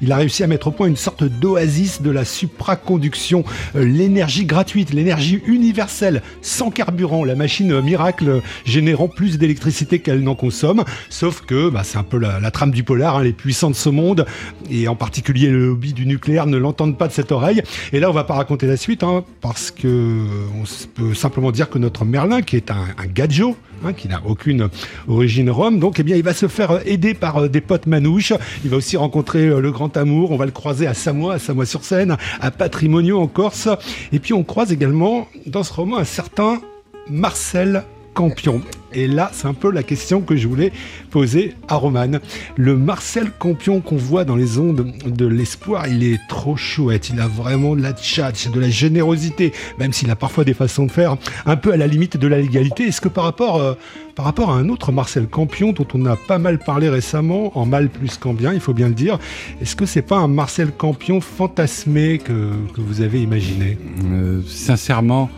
il 0.01 0.11
a 0.11 0.17
réussi 0.17 0.43
à 0.43 0.47
mettre 0.47 0.67
au 0.67 0.71
point 0.71 0.87
une 0.87 0.95
sorte 0.95 1.23
d'oasis 1.23 2.01
de 2.01 2.09
la 2.09 2.25
supraconduction, 2.25 3.43
l'énergie 3.75 4.45
gratuite, 4.45 4.91
l'énergie 4.93 5.41
universelle, 5.45 6.21
sans 6.41 6.71
carburant, 6.71 7.23
la 7.23 7.35
machine 7.35 7.79
miracle 7.81 8.41
générant 8.65 9.07
plus 9.07 9.37
d'électricité 9.37 9.99
qu'elle 9.99 10.21
n'en 10.21 10.35
consomme. 10.35 10.83
Sauf 11.09 11.41
que 11.41 11.69
bah, 11.69 11.81
c'est 11.83 11.97
un 11.97 12.03
peu 12.03 12.17
la, 12.17 12.39
la 12.39 12.51
trame 12.51 12.71
du 12.71 12.83
polar, 12.83 13.17
hein, 13.17 13.23
les 13.23 13.33
puissants 13.33 13.69
de 13.69 13.75
ce 13.75 13.89
monde, 13.89 14.25
et 14.69 14.87
en 14.87 14.95
particulier 14.95 15.49
le 15.49 15.67
lobby 15.67 15.93
du 15.93 16.05
nucléaire, 16.05 16.47
ne 16.47 16.57
l'entendent 16.57 16.97
pas 16.97 17.02
de 17.07 17.13
cette 17.13 17.31
oreille. 17.31 17.61
Et 17.91 17.99
là, 17.99 18.09
on 18.09 18.13
va 18.13 18.23
pas 18.23 18.35
raconter 18.35 18.67
la 18.67 18.77
suite, 18.77 19.03
hein, 19.03 19.23
parce 19.41 19.71
que 19.71 20.25
on 20.55 20.63
peut 20.93 21.13
simplement 21.13 21.51
dire 21.51 21.69
que 21.69 21.77
notre 21.77 22.05
Merlin, 22.05 22.41
qui 22.41 22.55
est 22.55 22.71
un, 22.71 22.85
un 22.97 23.05
gadjo, 23.05 23.55
hein, 23.85 23.93
qui 23.93 24.07
n'a 24.07 24.21
aucune 24.25 24.69
origine 25.07 25.49
rome, 25.49 25.79
donc 25.79 25.99
eh 25.99 26.03
bien, 26.03 26.15
il 26.15 26.23
va 26.23 26.33
se 26.33 26.47
faire 26.47 26.79
aider 26.85 27.13
par 27.13 27.37
euh, 27.37 27.49
des 27.49 27.61
potes 27.61 27.87
manouches. 27.87 28.33
Il 28.63 28.69
va 28.69 28.77
aussi 28.77 28.97
rencontrer 28.97 29.47
euh, 29.47 29.59
le 29.59 29.71
grand 29.71 29.95
amour. 29.97 30.31
On 30.31 30.37
va 30.37 30.45
le 30.45 30.51
croiser 30.51 30.87
à 30.87 30.93
Samoa, 30.93 31.35
à 31.35 31.39
Samoa-sur-Seine, 31.39 32.17
à 32.39 32.51
Patrimonio 32.51 33.19
en 33.19 33.27
Corse. 33.27 33.69
Et 34.11 34.19
puis 34.19 34.33
on 34.33 34.43
croise 34.43 34.71
également 34.71 35.27
dans 35.45 35.63
ce 35.63 35.73
roman 35.73 35.97
un 35.97 36.05
certain 36.05 36.61
Marcel 37.09 37.83
Campion. 38.13 38.61
Et 38.95 39.07
là, 39.07 39.31
c'est 39.33 39.47
un 39.47 39.53
peu 39.53 39.71
la 39.71 39.81
question 39.81 40.21
que 40.21 40.35
je 40.35 40.47
voulais 40.47 40.71
poser 41.09 41.55
à 41.67 41.75
Roman. 41.75 42.19
Le 42.57 42.77
Marcel 42.77 43.31
Campion 43.31 43.81
qu'on 43.81 43.95
voit 43.95 44.23
dans 44.23 44.35
les 44.35 44.59
ondes 44.59 44.93
de 45.05 45.25
l'espoir, 45.25 45.87
il 45.87 46.03
est 46.03 46.19
trop 46.29 46.55
chouette. 46.55 47.09
Il 47.09 47.19
a 47.19 47.27
vraiment 47.27 47.75
de 47.75 47.81
la 47.81 47.93
tchatch, 47.93 48.49
de 48.49 48.59
la 48.59 48.69
générosité, 48.69 49.51
même 49.79 49.93
s'il 49.93 50.11
a 50.11 50.15
parfois 50.15 50.43
des 50.43 50.53
façons 50.53 50.85
de 50.85 50.91
faire 50.91 51.17
un 51.45 51.55
peu 51.55 51.73
à 51.73 51.77
la 51.77 51.87
limite 51.87 52.17
de 52.17 52.27
la 52.27 52.39
légalité. 52.39 52.83
Est-ce 52.83 53.01
que 53.01 53.09
par 53.09 53.23
rapport, 53.23 53.59
euh, 53.59 53.73
par 54.15 54.25
rapport 54.25 54.51
à 54.51 54.55
un 54.55 54.69
autre 54.69 54.91
Marcel 54.91 55.27
Campion 55.27 55.71
dont 55.71 55.87
on 55.95 56.05
a 56.05 56.15
pas 56.15 56.37
mal 56.37 56.59
parlé 56.59 56.89
récemment, 56.89 57.57
en 57.57 57.65
mal 57.65 57.89
plus 57.89 58.17
qu'en 58.17 58.33
bien, 58.33 58.53
il 58.53 58.59
faut 58.59 58.73
bien 58.73 58.89
le 58.89 58.93
dire, 58.93 59.17
est-ce 59.59 59.75
que 59.75 59.87
c'est 59.87 60.03
pas 60.03 60.17
un 60.17 60.27
Marcel 60.27 60.71
Campion 60.71 61.19
fantasmé 61.19 62.19
que, 62.19 62.51
que 62.75 62.81
vous 62.81 63.01
avez 63.01 63.21
imaginé? 63.21 63.77
Euh, 64.05 64.41
sincèrement, 64.47 65.29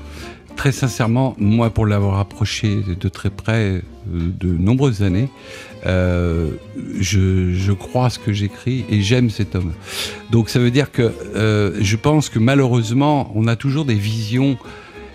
très 0.55 0.71
sincèrement, 0.71 1.35
moi 1.37 1.69
pour 1.69 1.85
l'avoir 1.85 2.19
approché 2.19 2.81
de 2.99 3.09
très 3.09 3.29
près 3.29 3.59
euh, 3.59 3.81
de 4.07 4.47
nombreuses 4.47 5.03
années, 5.03 5.29
euh, 5.85 6.51
je, 6.99 7.71
crois 7.73 8.09
ce 8.09 8.19
que 8.19 8.33
j'écris 8.33 8.85
et 8.89 9.01
j'aime 9.01 9.29
cet 9.29 9.55
homme. 9.55 9.73
Donc 10.31 10.49
ça 10.49 10.59
veut 10.59 10.71
dire 10.71 10.91
que 10.91 11.13
euh, 11.35 11.77
je 11.79 11.95
pense 11.95 12.29
que 12.29 12.39
malheureusement, 12.39 13.31
on 13.35 13.47
a 13.47 13.55
toujours 13.55 13.85
des 13.85 13.95
visions. 13.95 14.57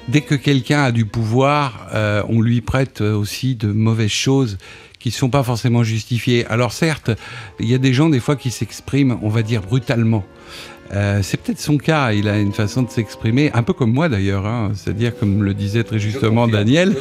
Dès 0.09 0.20
que 0.20 0.35
quelqu'un 0.35 0.83
a 0.85 0.92
du 0.92 1.05
pouvoir, 1.05 1.88
on 2.29 2.40
lui 2.40 2.62
prête 2.62 3.00
aussi 3.00 3.55
de 3.55 3.70
mauvaises 3.70 4.11
choses 4.11 4.59
qui 4.98 5.11
ne 5.11 5.14
sont 5.14 5.31
pas 5.31 5.44
forcément 5.44 5.85
justifiées. 5.85 6.46
Alors 6.46 6.72
certes, 6.72 7.11
il 7.61 7.68
y 7.68 7.74
a 7.74 7.79
des 7.79 7.92
gens 7.92 8.09
des 8.09 8.18
fois 8.18 8.35
qui 8.35 8.50
s'expriment, 8.50 9.18
on 9.22 9.29
va 9.29 9.42
dire, 9.42 9.62
brutalement. 9.62 10.24
Euh, 10.92 11.20
c'est 11.22 11.37
peut-être 11.37 11.61
son 11.61 11.79
cas, 11.79 12.12
il 12.12 12.29
a 12.29 12.38
une 12.38 12.53
façon 12.53 12.83
de 12.83 12.90
s'exprimer, 12.90 13.50
un 13.55 13.62
peu 13.62 13.72
comme 13.72 13.92
moi 13.92 14.09
d'ailleurs, 14.09 14.44
hein. 14.44 14.72
c'est-à-dire 14.74 15.16
comme 15.16 15.44
le 15.44 15.55
disait 15.55 15.85
très 15.85 16.00
justement 16.00 16.48
Daniel, 16.48 16.96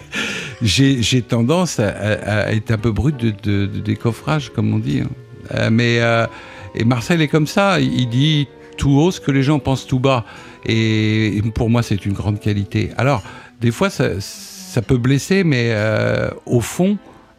j'ai 0.62 1.22
tendance 1.22 1.78
à, 1.78 1.88
à- 1.88 2.40
à 2.46 2.52
être 2.52 2.70
un 2.70 2.78
peu 2.78 2.90
brut 2.92 3.16
de, 3.16 3.30
de- 3.30 3.66
de 3.66 3.80
décoffrage, 3.80 4.50
comme 4.52 4.72
on 4.74 4.78
dit. 4.78 5.00
hein. 5.00 5.08
Euh, 5.54 5.70
mais 5.70 5.98
euh, 6.00 6.26
et 6.74 6.84
Marcel 6.84 7.20
est 7.20 7.28
comme 7.28 7.46
ça, 7.46 7.80
il 7.80 8.08
dit 8.08 8.48
tout 8.76 8.90
haut 8.98 9.10
ce 9.10 9.20
que 9.20 9.30
les 9.30 9.42
gens 9.42 9.58
pensent 9.58 9.86
tout 9.86 9.98
bas, 10.00 10.24
et, 10.66 11.36
et 11.36 11.42
pour 11.42 11.68
moi 11.70 11.82
c'est 11.82 12.04
une 12.06 12.12
grande 12.14 12.40
qualité. 12.40 12.90
Alors 12.96 13.22
des 13.60 13.70
fois 13.70 13.90
ça, 13.90 14.20
ça 14.20 14.82
peut 14.82 14.96
blesser, 14.98 15.44
mais 15.44 15.68
euh, 15.72 16.30
au 16.46 16.60
fond 16.60 16.96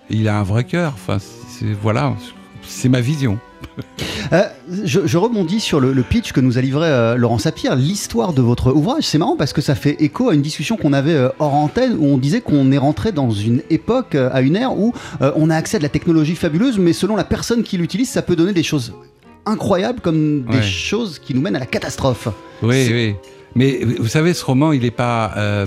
il 0.09 0.27
a 0.27 0.37
un 0.37 0.43
vrai 0.43 0.63
cœur. 0.65 0.93
Enfin 0.95 1.17
voilà, 1.81 2.13
c'est 2.61 2.89
ma 2.89 2.99
vision. 3.01 3.39
Euh, 4.31 4.43
je, 4.83 5.01
je 5.05 5.17
rebondis 5.17 5.59
sur 5.59 5.79
le, 5.79 5.93
le 5.93 6.01
pitch 6.03 6.31
que 6.31 6.39
nous 6.39 6.57
a 6.57 6.61
livré 6.61 6.87
euh, 6.87 7.15
Laurent 7.15 7.37
Sapir, 7.37 7.75
l'histoire 7.75 8.33
de 8.33 8.41
votre 8.41 8.71
ouvrage. 8.71 9.03
C'est 9.03 9.17
marrant 9.17 9.35
parce 9.35 9.53
que 9.53 9.61
ça 9.61 9.75
fait 9.75 10.01
écho 10.01 10.29
à 10.29 10.33
une 10.33 10.41
discussion 10.41 10.77
qu'on 10.77 10.93
avait 10.93 11.13
euh, 11.13 11.29
hors 11.39 11.53
antenne 11.53 11.95
où 11.99 12.05
on 12.05 12.17
disait 12.17 12.41
qu'on 12.41 12.71
est 12.71 12.77
rentré 12.77 13.11
dans 13.11 13.31
une 13.31 13.61
époque, 13.69 14.15
euh, 14.15 14.29
à 14.33 14.41
une 14.41 14.55
ère 14.55 14.77
où 14.77 14.93
on 15.19 15.49
a 15.49 15.55
accès 15.55 15.77
à 15.77 15.79
de 15.79 15.83
la 15.83 15.89
technologie 15.89 16.35
fabuleuse, 16.35 16.77
mais 16.79 16.93
selon 16.93 17.15
la 17.15 17.23
personne 17.23 17.63
qui 17.63 17.77
l'utilise, 17.77 18.09
ça 18.09 18.21
peut 18.21 18.35
donner 18.35 18.53
des 18.53 18.63
choses 18.63 18.93
incroyables 19.45 19.99
comme 19.99 20.43
des 20.43 20.61
choses 20.61 21.19
qui 21.19 21.33
nous 21.33 21.41
mènent 21.41 21.55
à 21.55 21.59
la 21.59 21.65
catastrophe. 21.65 22.27
Oui, 22.61 22.87
oui. 22.91 23.15
Mais 23.55 23.83
vous 23.99 24.07
savez, 24.07 24.33
ce 24.33 24.43
roman, 24.45 24.71
il 24.71 24.81
n'est 24.81 24.91
pas. 24.91 25.65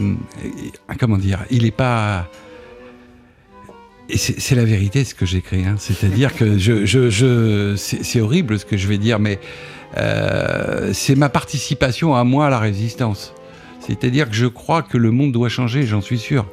comment 0.98 1.18
dire 1.18 1.44
Il 1.50 1.64
n'est 1.64 1.70
pas. 1.70 2.28
C'est 4.14 4.54
la 4.54 4.64
vérité 4.64 5.04
ce 5.04 5.14
que 5.14 5.26
j'écris. 5.26 5.64
Hein. 5.64 5.76
C'est-à-dire 5.78 6.34
que 6.34 6.58
je, 6.58 6.86
je, 6.86 7.10
je, 7.10 7.74
c'est 7.76 8.04
c'est 8.04 8.20
horrible 8.20 8.58
ce 8.58 8.64
que 8.64 8.76
je 8.76 8.86
vais 8.86 8.98
dire, 8.98 9.18
mais 9.18 9.40
euh, 9.96 10.90
c'est 10.92 11.16
ma 11.16 11.28
participation 11.28 12.14
à 12.14 12.22
moi 12.24 12.46
à 12.46 12.50
la 12.50 12.58
résistance. 12.58 13.34
C'est-à-dire 13.86 14.28
que 14.28 14.34
je 14.34 14.46
crois 14.46 14.82
que 14.82 14.98
le 14.98 15.10
monde 15.10 15.32
doit 15.32 15.48
changer, 15.48 15.84
j'en 15.84 16.00
suis 16.00 16.18
sûr. 16.18 16.46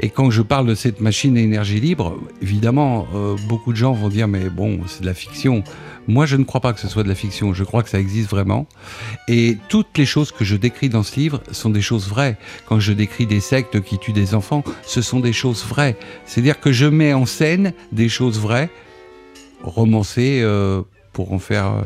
Et 0.00 0.10
quand 0.10 0.30
je 0.30 0.42
parle 0.42 0.66
de 0.66 0.74
cette 0.74 1.00
machine 1.00 1.36
à 1.36 1.40
énergie 1.40 1.80
libre, 1.80 2.18
évidemment, 2.40 3.06
euh, 3.14 3.36
beaucoup 3.48 3.72
de 3.72 3.76
gens 3.76 3.92
vont 3.92 4.08
dire 4.08 4.28
mais 4.28 4.48
bon, 4.48 4.80
c'est 4.86 5.00
de 5.00 5.06
la 5.06 5.14
fiction. 5.14 5.64
Moi, 6.06 6.24
je 6.24 6.36
ne 6.36 6.44
crois 6.44 6.62
pas 6.62 6.72
que 6.72 6.80
ce 6.80 6.88
soit 6.88 7.02
de 7.02 7.08
la 7.08 7.14
fiction. 7.14 7.52
Je 7.52 7.64
crois 7.64 7.82
que 7.82 7.90
ça 7.90 7.98
existe 7.98 8.30
vraiment. 8.30 8.66
Et 9.28 9.58
toutes 9.68 9.98
les 9.98 10.06
choses 10.06 10.32
que 10.32 10.44
je 10.44 10.56
décris 10.56 10.88
dans 10.88 11.02
ce 11.02 11.18
livre 11.20 11.42
sont 11.52 11.68
des 11.68 11.82
choses 11.82 12.08
vraies. 12.08 12.38
Quand 12.66 12.80
je 12.80 12.92
décris 12.92 13.26
des 13.26 13.40
sectes 13.40 13.80
qui 13.82 13.98
tuent 13.98 14.14
des 14.14 14.34
enfants, 14.34 14.64
ce 14.86 15.02
sont 15.02 15.20
des 15.20 15.34
choses 15.34 15.64
vraies. 15.66 15.96
C'est-à-dire 16.24 16.60
que 16.60 16.72
je 16.72 16.86
mets 16.86 17.12
en 17.12 17.26
scène 17.26 17.74
des 17.92 18.08
choses 18.08 18.38
vraies, 18.38 18.70
romancées 19.62 20.40
euh, 20.42 20.82
pour 21.12 21.32
en 21.32 21.38
faire 21.38 21.66
euh, 21.66 21.82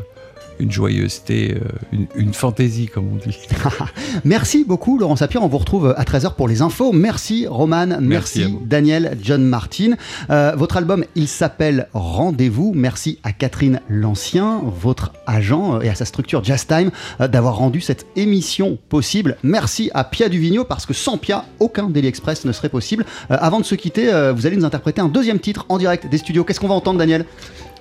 une 0.59 0.71
joyeuseté, 0.71 1.55
euh, 1.55 1.67
une, 1.91 2.07
une, 2.15 2.33
fantaisie, 2.33 2.87
comme 2.87 3.07
on 3.13 3.15
dit. 3.15 3.37
merci 4.23 4.63
beaucoup, 4.63 4.97
Laurent 4.97 5.15
Sapir. 5.15 5.43
On 5.43 5.47
vous 5.47 5.57
retrouve 5.57 5.93
à 5.97 6.03
13h 6.03 6.35
pour 6.35 6.47
les 6.47 6.61
infos. 6.61 6.91
Merci, 6.91 7.47
Roman. 7.47 7.87
Merci, 7.87 8.39
merci 8.39 8.55
Daniel, 8.65 9.17
John 9.21 9.43
Martin. 9.43 9.93
Euh, 10.29 10.53
votre 10.55 10.77
album, 10.77 11.05
il 11.15 11.27
s'appelle 11.27 11.87
Rendez-vous. 11.93 12.73
Merci 12.75 13.19
à 13.23 13.31
Catherine 13.31 13.81
Lancien, 13.89 14.61
votre 14.63 15.11
agent, 15.27 15.75
euh, 15.75 15.81
et 15.81 15.89
à 15.89 15.95
sa 15.95 16.05
structure 16.05 16.43
Just 16.43 16.67
Time 16.67 16.91
euh, 17.21 17.27
d'avoir 17.27 17.57
rendu 17.57 17.81
cette 17.81 18.05
émission 18.15 18.77
possible. 18.89 19.37
Merci 19.43 19.91
à 19.93 20.03
Pia 20.03 20.29
Duvigneau, 20.29 20.63
parce 20.63 20.85
que 20.85 20.93
sans 20.93 21.17
Pia, 21.17 21.45
aucun 21.59 21.89
Daily 21.89 22.07
Express 22.07 22.45
ne 22.45 22.51
serait 22.51 22.69
possible. 22.69 23.05
Euh, 23.31 23.37
avant 23.39 23.59
de 23.59 23.65
se 23.65 23.75
quitter, 23.75 24.11
vous 24.35 24.45
allez 24.45 24.57
nous 24.57 24.65
interpréter 24.65 25.01
un 25.01 25.07
deuxième 25.07 25.39
titre 25.39 25.65
en 25.69 25.77
direct 25.77 26.07
des 26.07 26.17
studios. 26.17 26.43
Qu'est-ce 26.43 26.59
qu'on 26.59 26.67
va 26.67 26.75
entendre, 26.75 26.99
Daniel? 26.99 27.25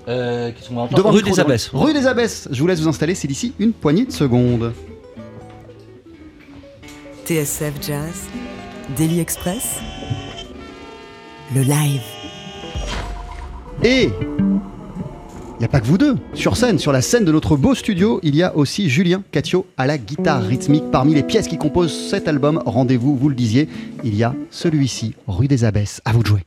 Euh, 0.08 0.50
Devant 0.94 1.10
rue 1.10 1.22
des 1.22 1.38
Abbesses. 1.40 1.70
Rue 1.72 1.92
des 1.92 2.06
Abbesses. 2.06 2.48
Je 2.50 2.60
vous 2.60 2.66
laisse 2.66 2.80
vous 2.80 2.88
installer, 2.88 3.14
c'est 3.14 3.28
d'ici 3.28 3.52
une 3.58 3.72
poignée 3.72 4.04
de 4.04 4.12
secondes. 4.12 4.72
TSF 7.24 7.74
Jazz, 7.80 8.26
Daily 8.96 9.20
Express, 9.20 9.78
le 11.54 11.62
live. 11.62 12.02
Et 13.84 14.10
il 14.10 15.58
n'y 15.58 15.64
a 15.64 15.68
pas 15.68 15.80
que 15.80 15.86
vous 15.86 15.98
deux. 15.98 16.16
Sur 16.34 16.56
scène, 16.56 16.80
sur 16.80 16.90
la 16.90 17.00
scène 17.00 17.24
de 17.24 17.30
notre 17.30 17.56
beau 17.56 17.76
studio, 17.76 18.18
il 18.24 18.34
y 18.34 18.42
a 18.42 18.56
aussi 18.56 18.90
Julien 18.90 19.22
Catio 19.30 19.66
à 19.76 19.86
la 19.86 19.98
guitare 19.98 20.42
rythmique. 20.42 20.90
Parmi 20.90 21.14
les 21.14 21.22
pièces 21.22 21.46
qui 21.46 21.58
composent 21.58 22.08
cet 22.10 22.26
album, 22.26 22.60
rendez-vous, 22.66 23.16
vous 23.16 23.28
le 23.28 23.36
disiez, 23.36 23.68
il 24.02 24.16
y 24.16 24.24
a 24.24 24.34
celui-ci, 24.50 25.14
Rue 25.28 25.46
des 25.46 25.62
Abbesses. 25.64 26.00
À 26.04 26.12
vous 26.12 26.24
de 26.24 26.26
jouer. 26.26 26.44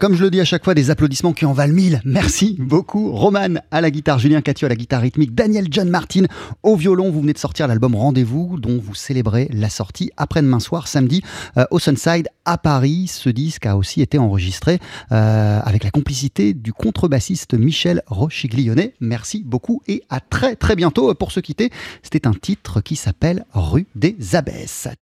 Comme 0.00 0.14
je 0.14 0.24
le 0.24 0.30
dis 0.30 0.40
à 0.40 0.44
chaque 0.44 0.64
fois, 0.64 0.74
des 0.74 0.90
applaudissements 0.90 1.32
qui 1.32 1.44
en 1.44 1.52
valent 1.52 1.74
mille. 1.74 2.00
Merci 2.04 2.56
beaucoup. 2.58 3.12
Roman 3.12 3.60
à 3.70 3.80
la 3.80 3.90
guitare, 3.90 4.18
Julien 4.18 4.40
Catio 4.40 4.66
à 4.66 4.68
la 4.68 4.76
guitare 4.76 5.02
rythmique, 5.02 5.34
Daniel 5.34 5.66
John 5.70 5.88
Martin 5.88 6.24
au 6.62 6.76
violon. 6.76 7.10
Vous 7.10 7.20
venez 7.20 7.32
de 7.32 7.38
sortir 7.38 7.68
l'album 7.68 7.94
Rendez-vous, 7.94 8.58
dont 8.58 8.80
vous 8.82 8.94
célébrez 8.94 9.48
la 9.52 9.68
sortie 9.68 10.10
après-demain 10.16 10.58
soir, 10.58 10.88
samedi, 10.88 11.22
euh, 11.58 11.64
au 11.70 11.78
Sunside 11.78 12.28
à 12.44 12.58
Paris. 12.58 13.08
Ce 13.08 13.28
disque 13.28 13.66
a 13.66 13.76
aussi 13.76 14.00
été 14.00 14.18
enregistré 14.18 14.80
euh, 15.12 15.60
avec 15.62 15.84
la 15.84 15.90
complicité 15.90 16.54
du 16.54 16.72
contrebassiste 16.72 17.54
Michel 17.54 18.02
Rochiglione. 18.06 18.88
Merci 19.00 19.42
beaucoup 19.44 19.82
et 19.86 20.02
à 20.10 20.20
très 20.20 20.56
très 20.56 20.76
bientôt. 20.76 21.14
Pour 21.14 21.30
se 21.30 21.40
quitter, 21.40 21.70
c'était 22.02 22.26
un 22.26 22.34
titre 22.34 22.80
qui 22.80 22.96
s'appelle 22.96 23.44
Rue 23.52 23.86
des 23.94 24.16
Abbesses. 24.32 24.88